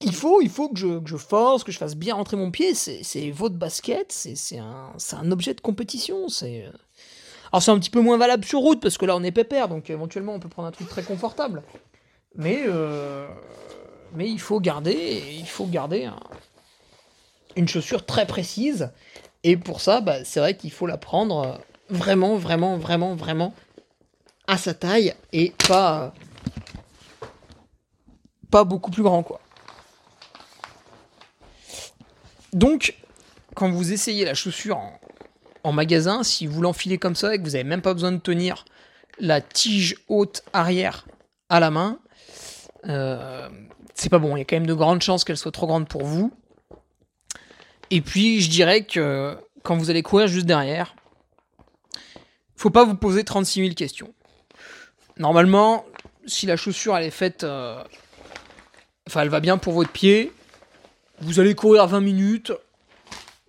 il 0.00 0.14
faut, 0.14 0.40
il 0.40 0.48
faut 0.48 0.68
que 0.68 0.78
je, 0.78 1.00
que 1.00 1.08
je, 1.08 1.16
force, 1.16 1.64
que 1.64 1.72
je 1.72 1.78
fasse 1.78 1.96
bien 1.96 2.14
rentrer 2.14 2.36
mon 2.36 2.52
pied. 2.52 2.74
C'est 2.74 3.30
votre 3.32 3.56
basket, 3.56 4.12
c'est 4.12 4.58
un, 4.58 4.92
un, 5.12 5.32
objet 5.32 5.54
de 5.54 5.60
compétition. 5.60 6.28
C'est 6.28 6.66
alors 7.52 7.62
c'est 7.62 7.70
un 7.70 7.78
petit 7.78 7.90
peu 7.90 8.00
moins 8.00 8.18
valable 8.18 8.44
sur 8.44 8.60
route 8.60 8.80
parce 8.80 8.98
que 8.98 9.06
là 9.06 9.16
on 9.16 9.22
est 9.22 9.32
pépère, 9.32 9.68
donc 9.68 9.90
éventuellement 9.90 10.34
on 10.34 10.40
peut 10.40 10.48
prendre 10.48 10.68
un 10.68 10.72
truc 10.72 10.88
très 10.88 11.02
confortable. 11.02 11.62
Mais 12.34 12.64
euh, 12.66 13.26
mais 14.14 14.28
il 14.28 14.40
faut 14.40 14.60
garder, 14.60 15.22
il 15.38 15.46
faut 15.46 15.66
garder 15.66 16.08
une 17.56 17.68
chaussure 17.68 18.06
très 18.06 18.26
précise. 18.26 18.90
Et 19.44 19.56
pour 19.56 19.80
ça, 19.80 20.00
bah, 20.00 20.24
c'est 20.24 20.40
vrai 20.40 20.56
qu'il 20.56 20.72
faut 20.72 20.86
la 20.86 20.98
prendre 20.98 21.60
vraiment, 21.90 22.36
vraiment, 22.36 22.76
vraiment, 22.76 23.14
vraiment 23.14 23.54
à 24.46 24.56
sa 24.56 24.74
taille 24.74 25.14
et 25.32 25.52
pas 25.68 26.12
pas 28.50 28.64
beaucoup 28.64 28.90
plus 28.90 29.02
grand 29.02 29.22
quoi. 29.22 29.40
Donc, 32.54 32.96
quand 33.54 33.70
vous 33.70 33.92
essayez 33.92 34.24
la 34.24 34.32
chaussure 34.32 34.78
en, 34.78 34.98
magasin, 35.72 36.22
si 36.22 36.46
vous 36.46 36.60
l'enfilez 36.62 36.98
comme 36.98 37.14
ça 37.14 37.34
et 37.34 37.38
que 37.38 37.44
vous 37.44 37.50
n'avez 37.50 37.64
même 37.64 37.82
pas 37.82 37.94
besoin 37.94 38.12
de 38.12 38.18
tenir 38.18 38.64
la 39.18 39.40
tige 39.40 39.96
haute 40.08 40.42
arrière 40.52 41.06
à 41.48 41.60
la 41.60 41.70
main, 41.70 41.98
euh, 42.86 43.48
c'est 43.94 44.08
pas 44.08 44.18
bon. 44.18 44.36
Il 44.36 44.40
y 44.40 44.42
a 44.42 44.44
quand 44.44 44.56
même 44.56 44.66
de 44.66 44.74
grandes 44.74 45.02
chances 45.02 45.24
qu'elle 45.24 45.36
soit 45.36 45.52
trop 45.52 45.66
grande 45.66 45.88
pour 45.88 46.04
vous. 46.04 46.32
Et 47.90 48.00
puis, 48.00 48.40
je 48.40 48.50
dirais 48.50 48.84
que 48.84 49.36
quand 49.62 49.76
vous 49.76 49.90
allez 49.90 50.02
courir 50.02 50.28
juste 50.28 50.46
derrière, 50.46 50.94
faut 52.56 52.70
pas 52.70 52.84
vous 52.84 52.94
poser 52.94 53.24
36 53.24 53.60
000 53.62 53.74
questions. 53.74 54.12
Normalement, 55.16 55.84
si 56.26 56.46
la 56.46 56.56
chaussure 56.56 56.96
elle 56.96 57.04
est 57.04 57.10
faite, 57.10 57.44
euh, 57.44 57.82
enfin 59.08 59.22
elle 59.22 59.28
va 59.28 59.40
bien 59.40 59.58
pour 59.58 59.72
votre 59.72 59.90
pied, 59.90 60.32
vous 61.20 61.40
allez 61.40 61.54
courir 61.54 61.86
20 61.86 62.00
minutes, 62.00 62.52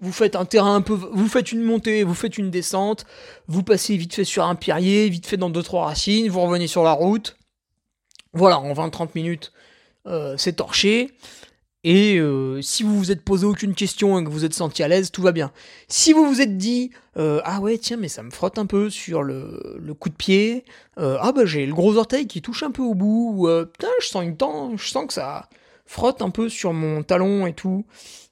vous 0.02 0.12
faites 0.12 0.36
un 0.36 0.46
terrain 0.46 0.76
un 0.76 0.82
peu, 0.82 0.94
vous 0.94 1.28
faites 1.28 1.52
une 1.52 1.62
montée, 1.62 2.04
vous 2.04 2.14
faites 2.14 2.38
une 2.38 2.52
descente, 2.52 3.06
vous 3.48 3.64
passez 3.64 3.98
vite 3.98 4.14
fait 4.14 4.24
sur 4.24 4.46
un 4.46 4.56
pierrier, 4.56 5.10
vite 5.10 5.26
fait 5.26 5.38
dans 5.38 5.50
deux 5.50 5.64
trois 5.64 5.86
racines, 5.86 6.30
vous 6.30 6.42
revenez 6.42 6.68
sur 6.68 6.84
la 6.84 6.94
route. 6.94 7.38
Voilà, 8.34 8.60
en 8.60 8.74
20-30 8.74 9.10
minutes, 9.16 9.52
euh, 10.06 10.36
c'est 10.38 10.54
torché. 10.54 11.12
Et 11.84 12.18
euh, 12.18 12.62
si 12.62 12.84
vous 12.84 12.98
vous 12.98 13.12
êtes 13.12 13.24
posé 13.24 13.46
aucune 13.46 13.74
question 13.74 14.20
et 14.20 14.24
que 14.24 14.30
vous 14.30 14.44
êtes 14.44 14.54
senti 14.54 14.84
à 14.84 14.88
l'aise, 14.90 15.12
tout 15.12 15.22
va 15.22 15.32
bien. 15.32 15.52
Si 15.88 16.12
vous 16.12 16.26
vous 16.26 16.42
êtes 16.42 16.58
dit 16.58 16.92
euh, 17.18 17.40
ah 17.46 17.62
ouais 17.62 17.78
tiens 17.78 17.96
mais 17.96 18.10
ça 18.10 18.22
me 18.22 18.32
frotte 18.32 18.58
un 18.58 18.66
peu 18.66 18.90
sur 18.90 19.24
le, 19.24 19.78
le 19.80 19.94
coup 19.94 20.10
de 20.10 20.16
pied, 20.16 20.66
ah 20.98 21.32
bah 21.32 21.46
j'ai 21.46 21.66
le 21.66 21.74
gros 21.74 21.96
orteil 21.96 22.28
qui 22.28 22.42
touche 22.42 22.64
un 22.64 22.72
peu 22.72 22.82
au 22.82 22.96
bout, 22.96 23.48
putain 23.72 23.88
je 24.02 24.08
sens 24.08 24.24
une 24.24 24.36
temps, 24.36 24.76
je 24.76 24.90
sens 24.90 25.08
que 25.08 25.14
ça 25.14 25.48
frotte 25.86 26.22
un 26.22 26.32
peu 26.32 26.50
sur 26.50 26.74
mon 26.74 27.02
talon 27.02 27.48
et 27.48 27.54
tout. 27.54 27.86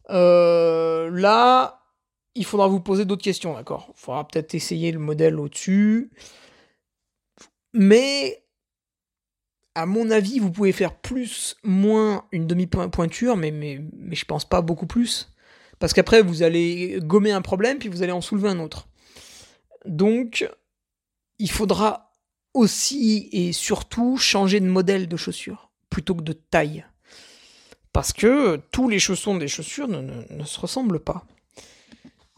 Euh, 0.10 1.10
là, 1.12 1.84
il 2.36 2.46
faudra 2.46 2.68
vous 2.68 2.80
poser 2.80 3.06
d'autres 3.06 3.24
questions, 3.24 3.54
d'accord? 3.54 3.94
Il 3.96 4.00
faudra 4.00 4.28
peut-être 4.28 4.54
essayer 4.56 4.92
le 4.92 5.00
modèle 5.00 5.40
au-dessus. 5.40 6.12
Mais, 7.74 8.44
à 9.76 9.86
mon 9.86 10.10
avis, 10.10 10.40
vous 10.40 10.52
pouvez 10.52 10.72
faire 10.72 10.96
plus, 10.96 11.56
moins 11.64 12.26
une 12.32 12.48
demi-pointure, 12.48 13.38
mais, 13.38 13.52
mais, 13.52 13.82
mais 13.94 14.16
je 14.16 14.26
pense 14.26 14.46
pas 14.46 14.62
beaucoup 14.62 14.88
plus. 14.88 15.34
Parce 15.80 15.94
qu'après, 15.94 16.22
vous 16.22 16.44
allez 16.44 17.00
gommer 17.02 17.32
un 17.32 17.42
problème, 17.42 17.78
puis 17.78 17.90
vous 17.90 18.04
allez 18.04 18.12
en 18.12 18.22
soulever 18.22 18.50
un 18.50 18.60
autre. 18.60 18.88
Donc, 19.86 20.50
il 21.40 21.52
faudra 21.52 22.12
aussi 22.54 23.30
et 23.32 23.54
surtout 23.54 24.18
changer 24.18 24.60
de 24.60 24.66
modèle 24.66 25.08
de 25.08 25.18
chaussure, 25.18 25.72
plutôt 25.90 26.16
que 26.16 26.24
de 26.24 26.34
taille. 26.34 26.86
Parce 27.98 28.14
que 28.14 28.58
tous 28.72 28.90
les 28.90 29.00
chaussons 29.00 29.38
des 29.38 29.48
chaussures 29.48 29.88
ne, 29.88 30.44
se 30.46 30.60
ressemblent 30.60 31.00
pas. 31.00 31.26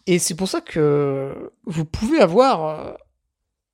Et 0.08 0.17
c'est 0.17 0.34
pour 0.34 0.48
ça 0.48 0.62
que 0.62 1.52
vous 1.65 1.84
pouvez 1.84 2.22
avoir. 2.22 2.65
Euh, 2.65 2.93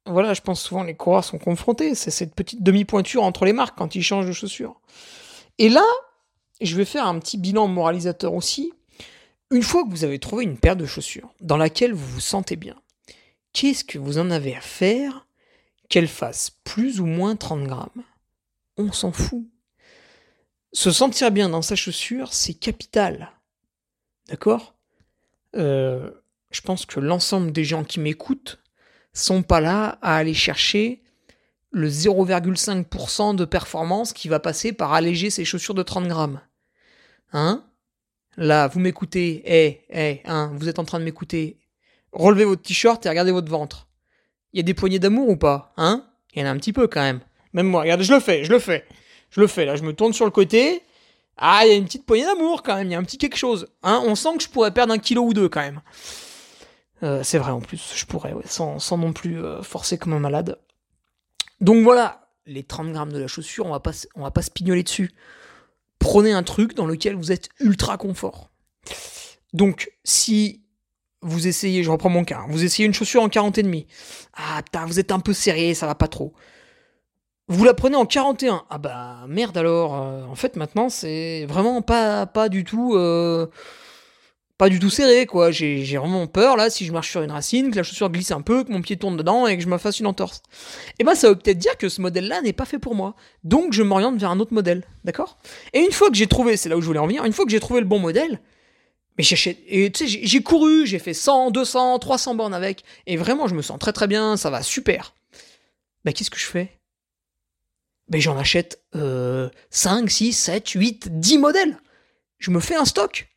voilà, 0.08 0.34
je 0.34 0.42
pense 0.42 0.60
souvent 0.64 0.82
les 0.82 0.96
coureurs 0.96 1.24
sont 1.24 1.38
confrontés. 1.38 1.94
C'est 1.94 2.10
cette 2.10 2.34
petite 2.34 2.64
demi-pointure 2.64 3.22
entre 3.22 3.46
les 3.46 3.54
marques 3.54 3.78
quand 3.78 3.94
ils 3.94 4.02
changent 4.02 4.26
de 4.26 4.32
chaussures. 4.32 4.82
Et 5.60 5.70
là, 5.70 5.86
je 6.60 6.76
vais 6.76 6.86
faire 6.86 7.06
un 7.06 7.20
petit 7.20 7.38
bilan 7.38 7.68
moralisateur 7.68 8.34
aussi. 8.34 8.74
Une 9.52 9.62
fois 9.62 9.84
que 9.84 9.92
vous 9.92 10.04
avez 10.04 10.18
trouvé 10.18 10.44
une 10.44 10.58
paire 10.58 10.78
de 10.78 10.88
chaussures 10.88 11.36
dans 11.40 11.56
laquelle 11.56 11.94
vous 11.94 12.14
vous 12.14 12.20
sentez 12.20 12.56
bien, 12.56 12.82
qu'est-ce 13.54 13.84
que 13.84 14.00
vous 14.00 14.18
en 14.18 14.32
avez 14.32 14.56
à 14.56 14.62
faire 14.62 15.28
qu'elle 15.88 16.08
fasse 16.08 16.50
plus 16.64 17.00
ou 17.00 17.06
moins 17.06 17.36
30 17.36 17.66
grammes? 17.66 18.04
On 18.76 18.92
s'en 18.92 19.12
fout. 19.12 19.46
Se 20.76 20.92
sentir 20.92 21.32
bien 21.32 21.48
dans 21.48 21.62
sa 21.62 21.78
chaussure, 21.78 22.34
c'est 22.34 22.54
capital. 22.54 23.32
D'accord? 24.28 24.76
Euh, 25.56 26.12
Je 26.52 26.60
pense 26.60 26.86
que 26.86 27.00
l'ensemble 27.00 27.54
des 27.54 27.64
gens 27.64 27.86
qui 27.86 28.02
m'écoutent 28.02 28.60
sont 29.14 29.42
pas 29.42 29.62
là 29.62 29.98
à 30.02 30.18
aller 30.18 30.34
chercher 30.34 31.02
le 31.72 31.88
0,5% 31.88 33.36
de 33.36 33.46
performance 33.46 34.12
qui 34.12 34.28
va 34.28 34.42
passer 34.42 34.74
par 34.74 34.92
alléger 34.92 35.30
ses 35.30 35.46
chaussures 35.46 35.76
de 35.76 35.82
30 35.82 36.10
grammes. 36.10 36.42
Hein? 37.32 37.64
Là, 38.36 38.68
vous 38.68 38.82
m'écoutez, 38.82 39.44
eh, 39.46 39.86
eh, 39.90 40.22
hein, 40.26 40.52
vous 40.56 40.68
êtes 40.68 40.80
en 40.80 40.84
train 40.84 41.00
de 41.00 41.06
m'écouter. 41.06 41.58
Relevez 42.12 42.44
votre 42.44 42.64
t-shirt 42.64 43.06
et 43.06 43.10
regardez 43.10 43.32
votre 43.32 43.50
ventre. 43.50 43.88
Il 44.52 44.58
y 44.58 44.60
a 44.60 44.64
des 44.64 44.74
poignées 44.74 45.00
d'amour 45.00 45.30
ou 45.30 45.38
pas? 45.38 45.74
Hein? 45.78 46.06
Il 46.34 46.42
y 46.42 46.44
en 46.44 46.48
a 46.48 46.52
un 46.52 46.58
petit 46.58 46.74
peu 46.74 46.88
quand 46.90 47.02
même. 47.02 47.22
Même 47.54 47.68
moi, 47.68 47.84
regardez, 47.84 48.04
je 48.04 48.14
le 48.14 48.20
fais, 48.20 48.44
je 48.44 48.52
le 48.52 48.60
fais. 48.60 48.86
Je 49.36 49.42
le 49.42 49.48
fais 49.48 49.66
là, 49.66 49.76
je 49.76 49.84
me 49.84 49.92
tourne 49.92 50.14
sur 50.14 50.24
le 50.24 50.32
côté. 50.32 50.82
Ah, 51.36 51.66
il 51.66 51.70
y 51.70 51.72
a 51.72 51.76
une 51.76 51.84
petite 51.84 52.06
poignée 52.06 52.24
d'amour 52.24 52.64
quand 52.64 52.76
même, 52.76 52.88
il 52.88 52.92
y 52.92 52.96
a 52.96 53.00
un 53.00 53.04
petit 53.04 53.18
quelque 53.18 53.36
chose. 53.36 53.68
Hein 53.84 54.02
On 54.06 54.16
sent 54.16 54.38
que 54.38 54.44
je 54.44 54.48
pourrais 54.48 54.72
perdre 54.72 54.94
un 54.94 54.98
kilo 54.98 55.24
ou 55.24 55.34
deux 55.34 55.50
quand 55.50 55.60
même. 55.60 55.82
Euh, 57.04 57.22
c'est 57.22 57.38
vrai 57.38 57.52
en 57.52 57.60
plus, 57.60 57.94
je 57.94 58.06
pourrais, 58.06 58.34
sans, 58.46 58.98
non 58.98 59.12
plus 59.12 59.44
euh, 59.44 59.62
forcer 59.62 59.98
comme 59.98 60.14
un 60.14 60.20
malade. 60.20 60.58
Donc 61.60 61.84
voilà, 61.84 62.30
les 62.46 62.64
30 62.64 62.94
grammes 62.94 63.12
de 63.12 63.20
la 63.20 63.28
chaussure, 63.28 63.66
on 63.66 63.72
va 63.72 63.82
pas, 63.82 63.92
on 64.16 64.22
va 64.22 64.32
pas 64.32 64.42
se 64.42 64.52
pignoler 64.52 64.84
dessus. 64.84 65.12
Prenez 66.00 66.32
un 66.32 66.44
truc 66.44 66.74
dans 66.74 66.86
lequel 66.86 67.16
vous 67.16 67.34
êtes 67.34 67.50
ultra 67.60 67.98
confort. 67.98 68.52
Donc, 69.52 69.92
si 70.06 70.64
vous 71.22 71.48
essayez, 71.48 71.84
je 71.84 71.92
reprends 71.92 72.10
mon 72.10 72.24
cas, 72.24 72.40
hein, 72.40 72.48
vous 72.48 72.64
essayez 72.64 72.86
une 72.86 72.94
chaussure 72.94 73.22
en 73.22 73.28
40 73.28 73.58
et 73.58 73.64
demi. 73.64 73.88
Ah 74.34 74.62
putain, 74.64 74.86
vous 74.86 75.02
êtes 75.02 75.12
un 75.12 75.20
peu 75.20 75.34
serré, 75.34 75.74
ça 75.74 75.88
va 75.88 75.96
pas 75.96 76.08
trop. 76.08 76.34
Vous 77.48 77.64
la 77.64 77.74
prenez 77.76 77.96
en 77.96 78.06
41. 78.06 78.66
Ah 78.70 78.78
bah 78.78 79.26
merde 79.28 79.58
alors. 79.58 80.02
Euh, 80.02 80.24
en 80.26 80.36
fait 80.36 80.56
maintenant 80.56 80.90
c'est 80.90 81.46
vraiment 81.46 81.82
pas 81.82 82.50
du 82.50 82.64
tout 82.64 82.96
euh, 82.96 83.48
pas 84.58 84.70
du 84.70 84.80
tout 84.80 84.90
serré 84.90 85.26
quoi. 85.26 85.52
J'ai 85.52 85.98
vraiment 85.98 86.28
peur 86.28 86.58
là 86.58 86.70
si 86.70 86.86
je 86.86 86.92
marche 86.92 87.12
sur 87.12 87.22
une 87.22 87.32
racine 87.32 87.72
que 87.72 87.76
la 87.76 87.84
chaussure 87.84 88.10
glisse 88.10 88.32
un 88.32 88.42
peu, 88.42 88.64
que 88.64 88.72
mon 88.72 88.82
pied 88.82 88.98
tourne 88.98 89.18
dedans 89.18 89.48
et 89.48 89.58
que 89.58 89.64
je 89.64 89.68
me 89.68 89.78
fasse 89.78 90.00
une 90.00 90.08
entorse. 90.08 90.42
Et 90.92 90.94
eh 91.00 91.04
bah 91.04 91.16
ça 91.16 91.30
veut 91.30 91.36
peut-être 91.36 91.58
dire 91.60 91.78
que 91.78 91.90
ce 91.90 92.02
modèle 92.02 92.28
là 92.28 92.42
n'est 92.42 92.54
pas 92.54 92.66
fait 92.66 92.80
pour 92.80 92.96
moi. 92.96 93.16
Donc 93.44 93.74
je 93.74 93.84
m'oriente 93.84 94.18
vers 94.18 94.32
un 94.32 94.40
autre 94.40 94.54
modèle, 94.54 94.84
d'accord? 95.04 95.38
Et 95.74 95.82
une 95.82 95.92
fois 95.92 96.10
que 96.10 96.16
j'ai 96.16 96.28
trouvé, 96.28 96.58
c'est 96.58 96.70
là 96.70 96.78
où 96.78 96.82
je 96.82 96.88
voulais 96.88 97.00
en 97.00 97.08
venir, 97.08 97.26
une 97.26 97.34
fois 97.34 97.46
que 97.46 97.52
j'ai 97.52 97.60
trouvé 97.60 97.80
le 97.82 97.86
bon 97.86 98.00
modèle, 98.00 98.40
mais 99.18 99.24
j'ai 99.24 100.44
couru, 100.44 100.86
j'ai 100.88 101.00
fait 101.00 101.14
100, 101.14 101.52
200, 101.52 102.00
300 102.00 102.36
bornes 102.36 102.54
avec 102.54 102.84
et 103.08 103.18
vraiment 103.18 103.48
je 103.48 103.56
me 103.56 103.62
sens 103.62 103.78
très 103.78 103.94
très 103.94 104.08
bien, 104.08 104.36
ça 104.38 104.50
va 104.50 104.64
super. 104.64 105.14
Bah 106.06 106.14
qu'est-ce 106.14 106.32
que 106.32 106.40
je 106.40 106.46
fais? 106.46 106.72
Ben 108.08 108.22
j'en 108.22 108.38
achète 108.38 108.82
euh, 108.96 109.50
5, 109.70 110.10
6, 110.10 110.34
7, 110.34 110.70
8, 110.70 111.20
10 111.20 111.38
modèles. 111.38 111.78
Je 112.38 112.52
me 112.52 112.60
fais 112.60 112.76
un 112.76 112.86
stock. 112.86 113.28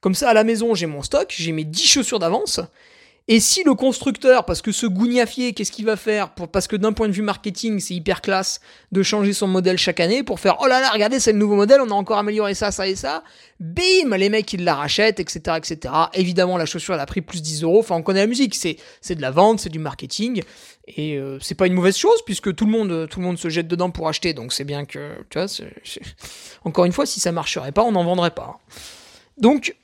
Comme 0.00 0.14
ça, 0.14 0.30
à 0.30 0.34
la 0.34 0.44
maison, 0.44 0.74
j'ai 0.74 0.86
mon 0.86 1.02
stock, 1.02 1.32
j'ai 1.36 1.52
mes 1.52 1.64
10 1.64 1.86
chaussures 1.86 2.18
d'avance. 2.18 2.60
Et 3.30 3.40
si 3.40 3.62
le 3.62 3.74
constructeur, 3.74 4.46
parce 4.46 4.62
que 4.62 4.72
ce 4.72 4.86
gougnafier, 4.86 5.52
qu'est-ce 5.52 5.70
qu'il 5.70 5.84
va 5.84 5.96
faire 5.96 6.30
Parce 6.30 6.66
que 6.66 6.76
d'un 6.76 6.94
point 6.94 7.08
de 7.08 7.12
vue 7.12 7.20
marketing, 7.20 7.78
c'est 7.78 7.92
hyper 7.92 8.22
classe 8.22 8.60
de 8.90 9.02
changer 9.02 9.34
son 9.34 9.46
modèle 9.46 9.76
chaque 9.76 10.00
année 10.00 10.22
pour 10.22 10.40
faire 10.40 10.56
Oh 10.62 10.66
là 10.66 10.80
là, 10.80 10.88
regardez, 10.90 11.20
c'est 11.20 11.32
le 11.32 11.38
nouveau 11.38 11.54
modèle, 11.54 11.82
on 11.82 11.90
a 11.90 11.94
encore 11.94 12.16
amélioré 12.16 12.54
ça, 12.54 12.70
ça 12.70 12.88
et 12.88 12.96
ça. 12.96 13.22
Bim 13.60 14.16
Les 14.16 14.30
mecs, 14.30 14.50
ils 14.54 14.64
la 14.64 14.74
rachètent, 14.74 15.20
etc. 15.20 15.58
etc. 15.58 15.94
Évidemment, 16.14 16.56
la 16.56 16.64
chaussure, 16.64 16.94
elle 16.94 17.00
a 17.00 17.06
pris 17.06 17.20
plus 17.20 17.42
10 17.42 17.64
euros. 17.64 17.80
Enfin, 17.80 17.96
on 17.96 18.02
connaît 18.02 18.20
la 18.20 18.26
musique, 18.26 18.54
c'est, 18.54 18.78
c'est 19.02 19.14
de 19.14 19.20
la 19.20 19.30
vente, 19.30 19.60
c'est 19.60 19.68
du 19.68 19.78
marketing. 19.78 20.42
Et 20.86 21.18
euh, 21.18 21.38
c'est 21.42 21.54
pas 21.54 21.66
une 21.66 21.74
mauvaise 21.74 21.98
chose 21.98 22.22
puisque 22.24 22.54
tout 22.54 22.64
le 22.64 22.72
monde, 22.72 23.08
tout 23.10 23.20
le 23.20 23.26
monde 23.26 23.36
se 23.36 23.50
jette 23.50 23.68
dedans 23.68 23.90
pour 23.90 24.08
acheter. 24.08 24.32
Donc 24.32 24.54
c'est 24.54 24.64
bien 24.64 24.86
que, 24.86 25.16
tu 25.28 25.38
vois, 25.38 25.48
encore 26.64 26.86
une 26.86 26.92
fois, 26.92 27.04
si 27.04 27.20
ça 27.20 27.30
marcherait 27.30 27.72
pas, 27.72 27.82
on 27.82 27.92
n'en 27.92 28.04
vendrait 28.04 28.30
pas. 28.30 28.58
Donc, 29.36 29.76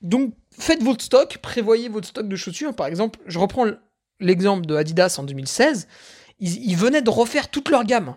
donc 0.00 0.32
faites 0.58 0.82
votre 0.82 1.04
stock, 1.04 1.38
prévoyez 1.38 1.88
votre 1.88 2.08
stock 2.08 2.28
de 2.28 2.36
chaussures. 2.36 2.74
Par 2.74 2.86
exemple, 2.86 3.18
je 3.26 3.38
reprends 3.38 3.66
l'exemple 4.20 4.66
de 4.66 4.74
Adidas 4.74 5.16
en 5.18 5.22
2016. 5.22 5.88
Ils, 6.40 6.76
venaient 6.76 7.02
de 7.02 7.10
refaire 7.10 7.48
toute 7.50 7.68
leur 7.68 7.84
gamme. 7.84 8.14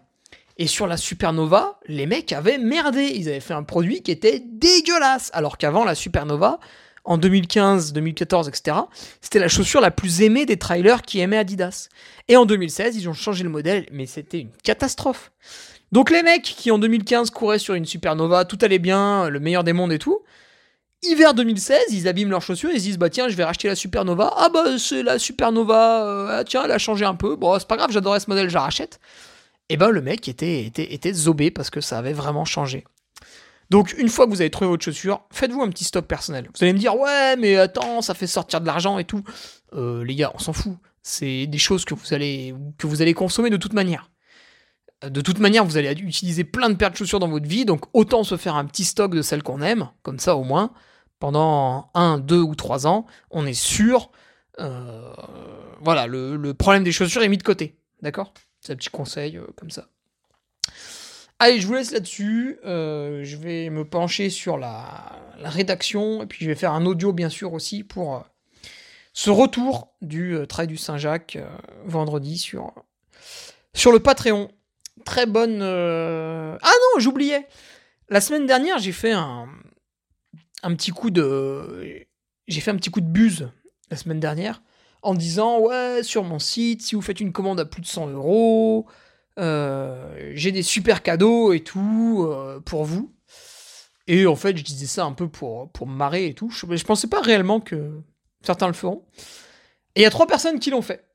Et 0.58 0.67
sur 0.67 0.86
la 0.86 0.97
Supernova, 0.97 1.80
les 1.88 2.06
mecs 2.06 2.34
avaient 2.34 2.60
merdé. 2.60 3.12
Ils 3.15 3.30
avaient 3.30 3.39
fait 3.39 3.54
un 3.54 3.63
produit 3.63 4.04
qui 4.04 4.12
était 4.12 4.43
dégueulasse. 4.45 5.32
Alors 5.34 5.58
qu'avant 5.58 5.84
la 5.84 5.95
Supernova, 5.95 6.60
en 7.04 7.17
2015, 7.17 7.93
2014, 7.93 8.47
etc., 8.47 8.77
c'était 9.21 9.39
la 9.39 9.47
chaussure 9.47 9.82
la 9.82 9.89
plus 9.89 10.21
aimée 10.21 10.45
des 10.45 10.58
trailers 10.58 11.01
qui 11.01 11.19
aimaient 11.19 11.38
Adidas. 11.38 11.89
Et 12.27 12.38
en 12.38 12.45
2016, 12.45 12.95
ils 12.95 13.10
ont 13.10 13.13
changé 13.13 13.43
le 13.43 13.49
modèle, 13.49 13.88
mais 13.91 14.06
c'était 14.06 14.39
une 14.39 14.51
catastrophe. 14.63 15.32
Donc 15.91 16.12
les 16.12 16.21
mecs 16.21 16.43
qui 16.43 16.69
en 16.69 16.77
2015 16.77 17.32
couraient 17.32 17.60
sur 17.60 17.73
une 17.73 17.86
Supernova, 17.86 18.45
tout 18.45 18.60
allait 18.62 18.80
bien, 18.80 19.30
le 19.30 19.39
meilleur 19.39 19.63
des 19.63 19.73
mondes 19.73 19.91
et 19.91 19.99
tout, 19.99 20.19
Hiver 21.04 21.34
2016, 21.34 21.86
ils 21.90 22.08
abîment 22.08 22.30
leurs 22.30 22.44
chaussures, 22.44 22.70
ils 22.72 22.80
se 22.80 22.86
disent 22.86 22.98
bah 23.00 23.10
tiens, 23.10 23.28
je 23.28 23.36
vais 23.36 23.44
racheter 23.44 23.68
la 23.68 23.76
Supernova. 23.76 24.34
Ah 24.38 24.50
bah 24.50 24.78
c'est 24.78 25.02
la 25.02 25.18
Supernova, 25.18 26.06
euh, 26.06 26.40
ah, 26.40 26.44
tiens, 26.44 26.62
elle 26.66 26.72
a 26.72 26.78
changé 26.78 27.06
un 27.06 27.16
peu. 27.16 27.36
Bon, 27.36 27.58
c'est 27.58 27.68
pas 27.68 27.78
grave, 27.78 27.92
j'adorais 27.92 28.20
ce 28.20 28.30
modèle, 28.30 28.50
je 28.50 28.58
rachète. 28.58 29.00
Et 29.70 29.78
ben 29.78 29.90
le 29.90 30.02
mec 30.02 30.28
était, 30.28 30.64
était, 30.64 30.94
était 30.94 31.14
zobé 31.14 31.50
parce 31.50 31.72
que 31.72 31.82
ça 31.82 31.98
avait 31.98 32.14
vraiment 32.14 32.46
changé. 32.46 32.86
Donc 33.72 33.96
une 33.98 34.10
fois 34.10 34.26
que 34.26 34.32
vous 34.32 34.42
avez 34.42 34.52
trouvé 34.52 34.70
votre 34.70 34.84
chaussure, 34.84 35.22
faites-vous 35.32 35.62
un 35.64 35.70
petit 35.70 35.86
stock 35.86 36.06
personnel. 36.06 36.50
Vous 36.54 36.64
allez 36.64 36.74
me 36.74 36.78
dire 36.78 36.96
ouais 36.96 37.36
mais 37.36 37.56
attends, 37.56 38.04
ça 38.04 38.14
fait 38.14 38.28
sortir 38.28 38.62
de 38.62 38.68
l'argent 38.68 39.00
et 39.00 39.06
tout. 39.06 39.24
Euh, 39.74 40.04
les 40.04 40.14
gars, 40.14 40.32
on 40.36 40.40
s'en 40.40 40.54
fout. 40.54 40.76
C'est 41.02 41.48
des 41.48 41.58
choses 41.58 41.84
que 41.84 41.96
vous 41.96 42.14
allez 42.14 42.54
que 42.78 42.86
vous 42.86 43.02
allez 43.02 43.16
consommer 43.16 43.50
de 43.50 43.58
toute 43.58 43.74
manière. 43.74 44.12
De 45.04 45.22
toute 45.22 45.40
manière, 45.40 45.66
vous 45.66 45.78
allez 45.78 45.92
utiliser 45.94 46.44
plein 46.44 46.70
de 46.70 46.76
paires 46.76 46.92
de 46.92 46.96
chaussures 46.96 47.20
dans 47.20 47.28
votre 47.28 47.48
vie, 47.48 47.66
donc 47.66 47.86
autant 47.94 48.24
se 48.24 48.38
faire 48.38 48.56
un 48.56 48.66
petit 48.66 48.84
stock 48.84 49.16
de 49.16 49.24
celles 49.24 49.42
qu'on 49.42 49.64
aime, 49.64 49.90
comme 50.04 50.20
ça 50.20 50.36
au 50.36 50.44
moins, 50.44 50.74
pendant 51.21 51.91
un, 51.93 52.17
deux 52.17 52.41
ou 52.41 52.55
trois 52.55 52.88
ans, 52.88 53.05
on 53.29 53.45
est 53.45 53.53
sûr. 53.53 54.10
Euh, 54.60 55.13
voilà, 55.79 56.07
le, 56.07 56.53
problème 56.53 56.84
des 56.84 56.91
chaussures 56.91 57.21
est 57.21 57.29
mis 57.29 57.38
de 57.38 57.43
côté. 57.43 57.77
D'accord? 58.01 58.34
C'est 58.60 58.73
un 58.73 58.75
petit 58.75 58.89
conseil 58.89 59.38
euh, 59.38 59.45
comme 59.55 59.69
ça. 59.69 59.88
Allez, 61.38 61.62
je 61.62 61.67
vous 61.67 61.75
laisse 61.75 61.91
là-dessus. 61.91 62.57
Euh, 62.65 63.23
je 63.23 63.38
vais 63.38 63.69
me 63.69 63.86
pencher 63.86 64.31
sur 64.31 64.57
la, 64.57 65.19
rédaction 65.43 66.23
et 66.23 66.25
puis 66.25 66.43
je 66.43 66.49
vais 66.49 66.55
faire 66.55 66.73
un 66.73 66.86
audio 66.86 67.13
bien 67.13 67.29
sûr 67.29 67.53
aussi 67.53 67.84
pour 67.84 68.23
ce 69.13 69.29
retour 69.29 69.93
du 70.01 70.38
Trail 70.47 70.67
du 70.67 70.77
Saint-Jacques 70.77 71.38
vendredi 71.86 72.38
sur, 72.38 72.73
sur 73.73 73.91
le 73.91 73.99
Patreon. 73.99 74.51
Très 75.05 75.25
bonne. 75.27 75.62
Ah 75.62 76.71
non, 76.71 76.99
j'oubliais. 76.99 77.47
La 78.10 78.21
semaine 78.21 78.45
dernière, 78.45 78.77
j'ai 78.77 78.91
fait 78.91 79.13
un, 79.13 79.47
un 80.63 80.76
petit 80.76 80.91
coup 80.91 81.10
de. 81.10 82.06
J'ai 82.47 82.62
fait 82.62 82.71
un 82.71 82.76
petit 82.76 82.91
coup 82.91 83.02
de 83.02 83.08
buse 83.08 83.50
la 83.89 83.97
semaine 83.97 84.19
dernière 84.19 84.62
en 85.02 85.13
disant 85.13 85.60
ouais 85.60 86.04
sur 86.04 86.24
mon 86.24 86.39
site 86.39 86.82
si 86.82 86.95
vous 86.95 87.02
faites 87.02 87.19
une 87.19 87.32
commande 87.32 87.60
à 87.60 87.65
plus 87.65 87.82
de 87.82 87.88
100 87.88 88.10
euros 88.10 88.88
euh, 89.39 90.32
j'ai 90.34 90.52
des 90.52 90.63
super 90.63 91.02
cadeaux 91.02 91.54
et 91.54 91.62
tout 91.62 92.28
euh, 92.30 92.60
pour 92.60 92.84
vous. 92.84 93.13
Et 94.08 94.26
en 94.28 94.36
fait 94.36 94.58
je 94.58 94.63
disais 94.63 94.88
ça 94.88 95.06
un 95.06 95.13
peu 95.13 95.30
pour 95.30 95.71
pour 95.71 95.88
me 95.88 95.95
marrer 95.95 96.28
et 96.28 96.34
tout. 96.34 96.50
Je, 96.50 96.65
je 96.76 96.84
pensais 96.84 97.08
pas 97.08 97.21
réellement 97.21 97.60
que 97.60 98.02
certains 98.43 98.67
le 98.67 98.74
feront. 98.74 99.06
Et 99.95 100.02
il 100.02 100.04
y 100.04 100.06
a 100.06 100.10
trois 100.10 100.28
personnes 100.28 100.60
qui 100.60 100.69
l'ont 100.69 100.82
fait. 100.82 101.06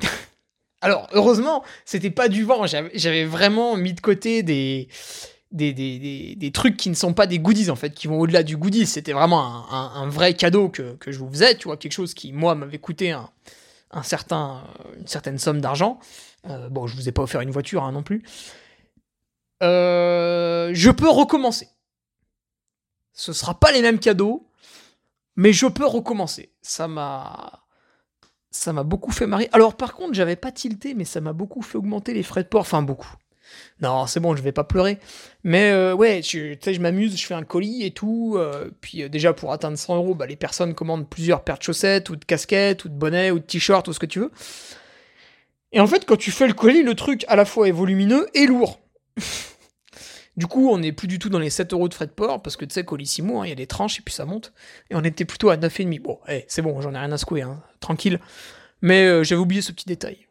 Alors 0.80 1.08
heureusement 1.12 1.64
c'était 1.84 2.10
pas 2.10 2.28
du 2.28 2.44
vent. 2.44 2.66
J'avais 2.66 3.24
vraiment 3.24 3.76
mis 3.76 3.92
de 3.92 4.00
côté 4.00 4.42
des 4.42 4.88
des, 5.56 5.72
des, 5.72 6.36
des, 6.36 6.52
trucs 6.52 6.76
qui 6.76 6.90
ne 6.90 6.94
sont 6.94 7.14
pas 7.14 7.26
des 7.26 7.38
goodies 7.38 7.70
en 7.70 7.76
fait, 7.76 7.94
qui 7.94 8.06
vont 8.06 8.20
au-delà 8.20 8.42
du 8.42 8.56
goodies. 8.56 8.86
C'était 8.86 9.12
vraiment 9.12 9.72
un, 9.72 10.08
vrai 10.08 10.34
cadeau 10.34 10.68
que, 10.68 10.94
que, 10.96 11.10
je 11.10 11.18
vous 11.18 11.30
faisais, 11.30 11.56
tu 11.56 11.64
vois, 11.64 11.76
quelque 11.76 11.92
chose 11.92 12.14
qui, 12.14 12.32
moi, 12.32 12.54
m'avait 12.54 12.78
coûté 12.78 13.12
un, 13.12 13.30
un, 13.90 14.02
certain, 14.02 14.64
une 14.98 15.06
certaine 15.06 15.38
somme 15.38 15.60
d'argent. 15.60 15.98
Euh, 16.48 16.68
bon, 16.68 16.86
je 16.86 16.94
vous 16.94 17.08
ai 17.08 17.12
pas 17.12 17.22
offert 17.22 17.40
une 17.40 17.50
voiture 17.50 17.82
hein, 17.82 17.92
non 17.92 18.02
plus. 18.02 18.22
Euh, 19.62 20.70
je 20.74 20.90
peux 20.90 21.08
recommencer. 21.08 21.68
Ce 23.12 23.32
sera 23.32 23.58
pas 23.58 23.72
les 23.72 23.80
mêmes 23.80 23.98
cadeaux, 23.98 24.46
mais 25.36 25.52
je 25.52 25.66
peux 25.66 25.86
recommencer. 25.86 26.52
Ça 26.62 26.88
m'a. 26.88 27.62
Ça 28.50 28.72
m'a 28.72 28.84
beaucoup 28.84 29.12
fait 29.12 29.26
marrer. 29.26 29.50
Alors 29.52 29.76
par 29.76 29.94
contre, 29.94 30.14
j'avais 30.14 30.36
pas 30.36 30.50
tilté, 30.50 30.94
mais 30.94 31.04
ça 31.04 31.20
m'a 31.20 31.34
beaucoup 31.34 31.60
fait 31.60 31.76
augmenter 31.76 32.14
les 32.14 32.22
frais 32.22 32.42
de 32.42 32.48
port. 32.48 32.62
Enfin, 32.62 32.80
beaucoup. 32.82 33.12
Non, 33.82 34.06
c'est 34.06 34.20
bon, 34.20 34.34
je 34.34 34.42
vais 34.42 34.52
pas 34.52 34.64
pleurer. 34.64 34.98
Mais 35.44 35.70
euh, 35.70 35.94
ouais, 35.94 36.22
tu 36.22 36.56
sais, 36.62 36.74
je 36.74 36.80
m'amuse, 36.80 37.16
je 37.16 37.26
fais 37.26 37.34
un 37.34 37.42
colis 37.42 37.84
et 37.84 37.90
tout. 37.90 38.34
Euh, 38.36 38.70
puis 38.80 39.02
euh, 39.02 39.08
déjà, 39.08 39.32
pour 39.32 39.52
atteindre 39.52 39.76
100 39.76 39.96
euros, 39.96 40.14
bah, 40.14 40.26
les 40.26 40.36
personnes 40.36 40.74
commandent 40.74 41.08
plusieurs 41.08 41.44
paires 41.44 41.58
de 41.58 41.62
chaussettes, 41.62 42.08
ou 42.10 42.16
de 42.16 42.24
casquettes, 42.24 42.84
ou 42.84 42.88
de 42.88 42.94
bonnets, 42.94 43.30
ou 43.30 43.38
de 43.38 43.44
t-shirts, 43.44 43.86
ou 43.88 43.92
ce 43.92 43.98
que 43.98 44.06
tu 44.06 44.20
veux. 44.20 44.30
Et 45.72 45.80
en 45.80 45.86
fait, 45.86 46.06
quand 46.06 46.16
tu 46.16 46.30
fais 46.30 46.46
le 46.46 46.54
colis, 46.54 46.82
le 46.82 46.94
truc 46.94 47.24
à 47.28 47.36
la 47.36 47.44
fois 47.44 47.68
est 47.68 47.72
volumineux 47.72 48.28
et 48.34 48.46
lourd. 48.46 48.80
du 50.36 50.46
coup, 50.46 50.70
on 50.70 50.78
n'est 50.78 50.92
plus 50.92 51.08
du 51.08 51.18
tout 51.18 51.28
dans 51.28 51.38
les 51.38 51.50
7 51.50 51.74
euros 51.74 51.88
de 51.88 51.94
frais 51.94 52.06
de 52.06 52.12
port, 52.12 52.40
parce 52.40 52.56
que 52.56 52.64
tu 52.64 52.72
sais, 52.72 52.84
Colissimo, 52.84 53.40
hein, 53.40 53.46
il 53.46 53.50
y 53.50 53.52
a 53.52 53.56
des 53.56 53.66
tranches 53.66 53.98
et 53.98 54.02
puis 54.02 54.14
ça 54.14 54.24
monte. 54.24 54.54
Et 54.90 54.94
on 54.94 55.04
était 55.04 55.26
plutôt 55.26 55.50
à 55.50 55.56
9,5. 55.58 56.00
Bon, 56.00 56.18
hey, 56.26 56.44
c'est 56.48 56.62
bon, 56.62 56.80
j'en 56.80 56.94
ai 56.94 56.98
rien 56.98 57.12
à 57.12 57.18
secouer, 57.18 57.42
hein, 57.42 57.62
tranquille. 57.80 58.20
Mais 58.80 59.24
j'avais 59.24 59.40
oublié 59.40 59.62
ce 59.62 59.72
petit 59.72 59.86
détail. 59.86 60.25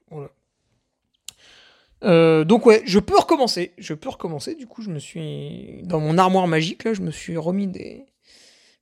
Euh, 2.05 2.43
donc 2.43 2.65
ouais, 2.65 2.83
je 2.85 2.99
peux 2.99 3.17
recommencer. 3.17 3.73
Je 3.77 3.93
peux 3.93 4.09
recommencer. 4.09 4.55
Du 4.55 4.67
coup, 4.67 4.81
je 4.81 4.89
me 4.89 4.99
suis 4.99 5.81
dans 5.83 5.99
mon 5.99 6.17
armoire 6.17 6.47
magique 6.47 6.83
là, 6.83 6.93
je 6.93 7.01
me 7.01 7.11
suis 7.11 7.37
remis 7.37 7.67
des 7.67 8.05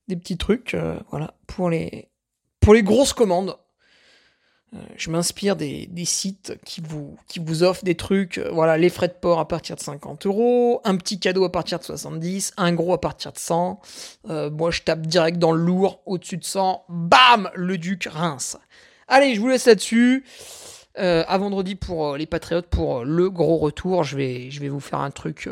petits 0.07 0.37
trucs, 0.37 0.73
euh, 0.73 0.99
voilà, 1.09 1.35
pour 1.47 1.69
les 1.69 2.09
grosses 2.83 3.13
commandes. 3.13 3.57
Euh, 4.75 4.79
je 4.97 5.11
m'inspire 5.11 5.55
des, 5.55 5.87
sites 6.03 6.57
qui 6.65 6.81
vous 6.81 7.15
qui 7.27 7.39
vous 7.39 7.61
offrent 7.61 7.83
des 7.83 7.95
trucs, 7.95 8.39
voilà, 8.51 8.75
les 8.75 8.89
frais 8.89 9.07
de 9.07 9.13
port 9.13 9.39
à 9.39 9.47
partir 9.47 9.75
de 9.75 9.81
50 9.81 10.25
euros, 10.25 10.81
un 10.83 10.95
petit 10.97 11.19
cadeau 11.19 11.45
à 11.45 11.51
partir 11.51 11.77
de 11.77 11.83
70, 11.83 12.53
un 12.57 12.73
gros 12.73 12.93
à 12.93 12.99
partir 12.99 13.31
de 13.31 13.37
100. 13.37 13.79
moi, 14.51 14.71
je 14.71 14.81
tape 14.81 15.05
direct 15.05 15.37
dans 15.37 15.51
le 15.51 15.63
lourd, 15.63 16.01
au-dessus 16.05 16.37
de 16.37 16.43
100, 16.43 16.85
bam, 16.89 17.49
le 17.53 17.77
duc 17.77 18.07
Reims. 18.11 18.57
Allez, 19.07 19.35
je 19.35 19.41
vous 19.41 19.49
laisse 19.49 19.67
là-dessus. 19.67 20.25
Euh, 20.99 21.23
à 21.27 21.39
vendredi 21.39 21.73
pour 21.73 22.09
euh, 22.09 22.17
les 22.17 22.27
Patriotes 22.27 22.67
pour 22.67 22.99
euh, 22.99 23.03
le 23.03 23.29
gros 23.31 23.57
retour. 23.57 24.03
Je 24.03 24.15
vais, 24.15 24.49
vous 24.69 24.79
faire 24.79 24.99
un 24.99 25.09
truc, 25.09 25.49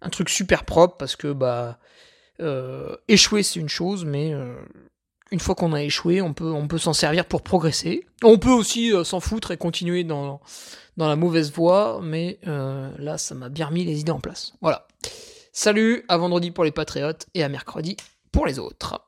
un 0.00 0.08
truc 0.10 0.28
super 0.28 0.64
propre 0.64 0.96
parce 0.96 1.16
que 1.16 1.32
bah 1.32 1.78
échouer 3.08 3.42
c'est 3.42 3.58
une 3.58 3.68
chose, 3.68 4.04
mais 4.04 4.32
une 5.32 5.40
fois 5.40 5.56
qu'on 5.56 5.72
a 5.72 5.82
échoué, 5.82 6.22
on 6.22 6.32
peut, 6.32 6.78
s'en 6.78 6.92
servir 6.92 7.24
pour 7.24 7.42
progresser. 7.42 8.06
On 8.22 8.38
peut 8.38 8.52
aussi 8.52 8.92
s'en 9.04 9.20
foutre 9.20 9.50
et 9.50 9.56
continuer 9.56 10.04
dans, 10.04 10.40
dans 10.96 11.08
la 11.08 11.16
mauvaise 11.16 11.52
voie, 11.52 12.00
mais 12.02 12.38
là, 12.44 13.18
ça 13.18 13.34
m'a 13.34 13.48
bien 13.48 13.66
remis 13.66 13.84
les 13.84 14.00
idées 14.00 14.12
en 14.12 14.20
place. 14.20 14.54
Voilà. 14.60 14.86
Salut, 15.52 16.04
à 16.06 16.16
vendredi 16.16 16.52
pour 16.52 16.62
les 16.62 16.70
Patriotes 16.70 17.26
et 17.34 17.42
à 17.42 17.48
mercredi 17.48 17.96
pour 18.30 18.46
les 18.46 18.60
autres. 18.60 19.07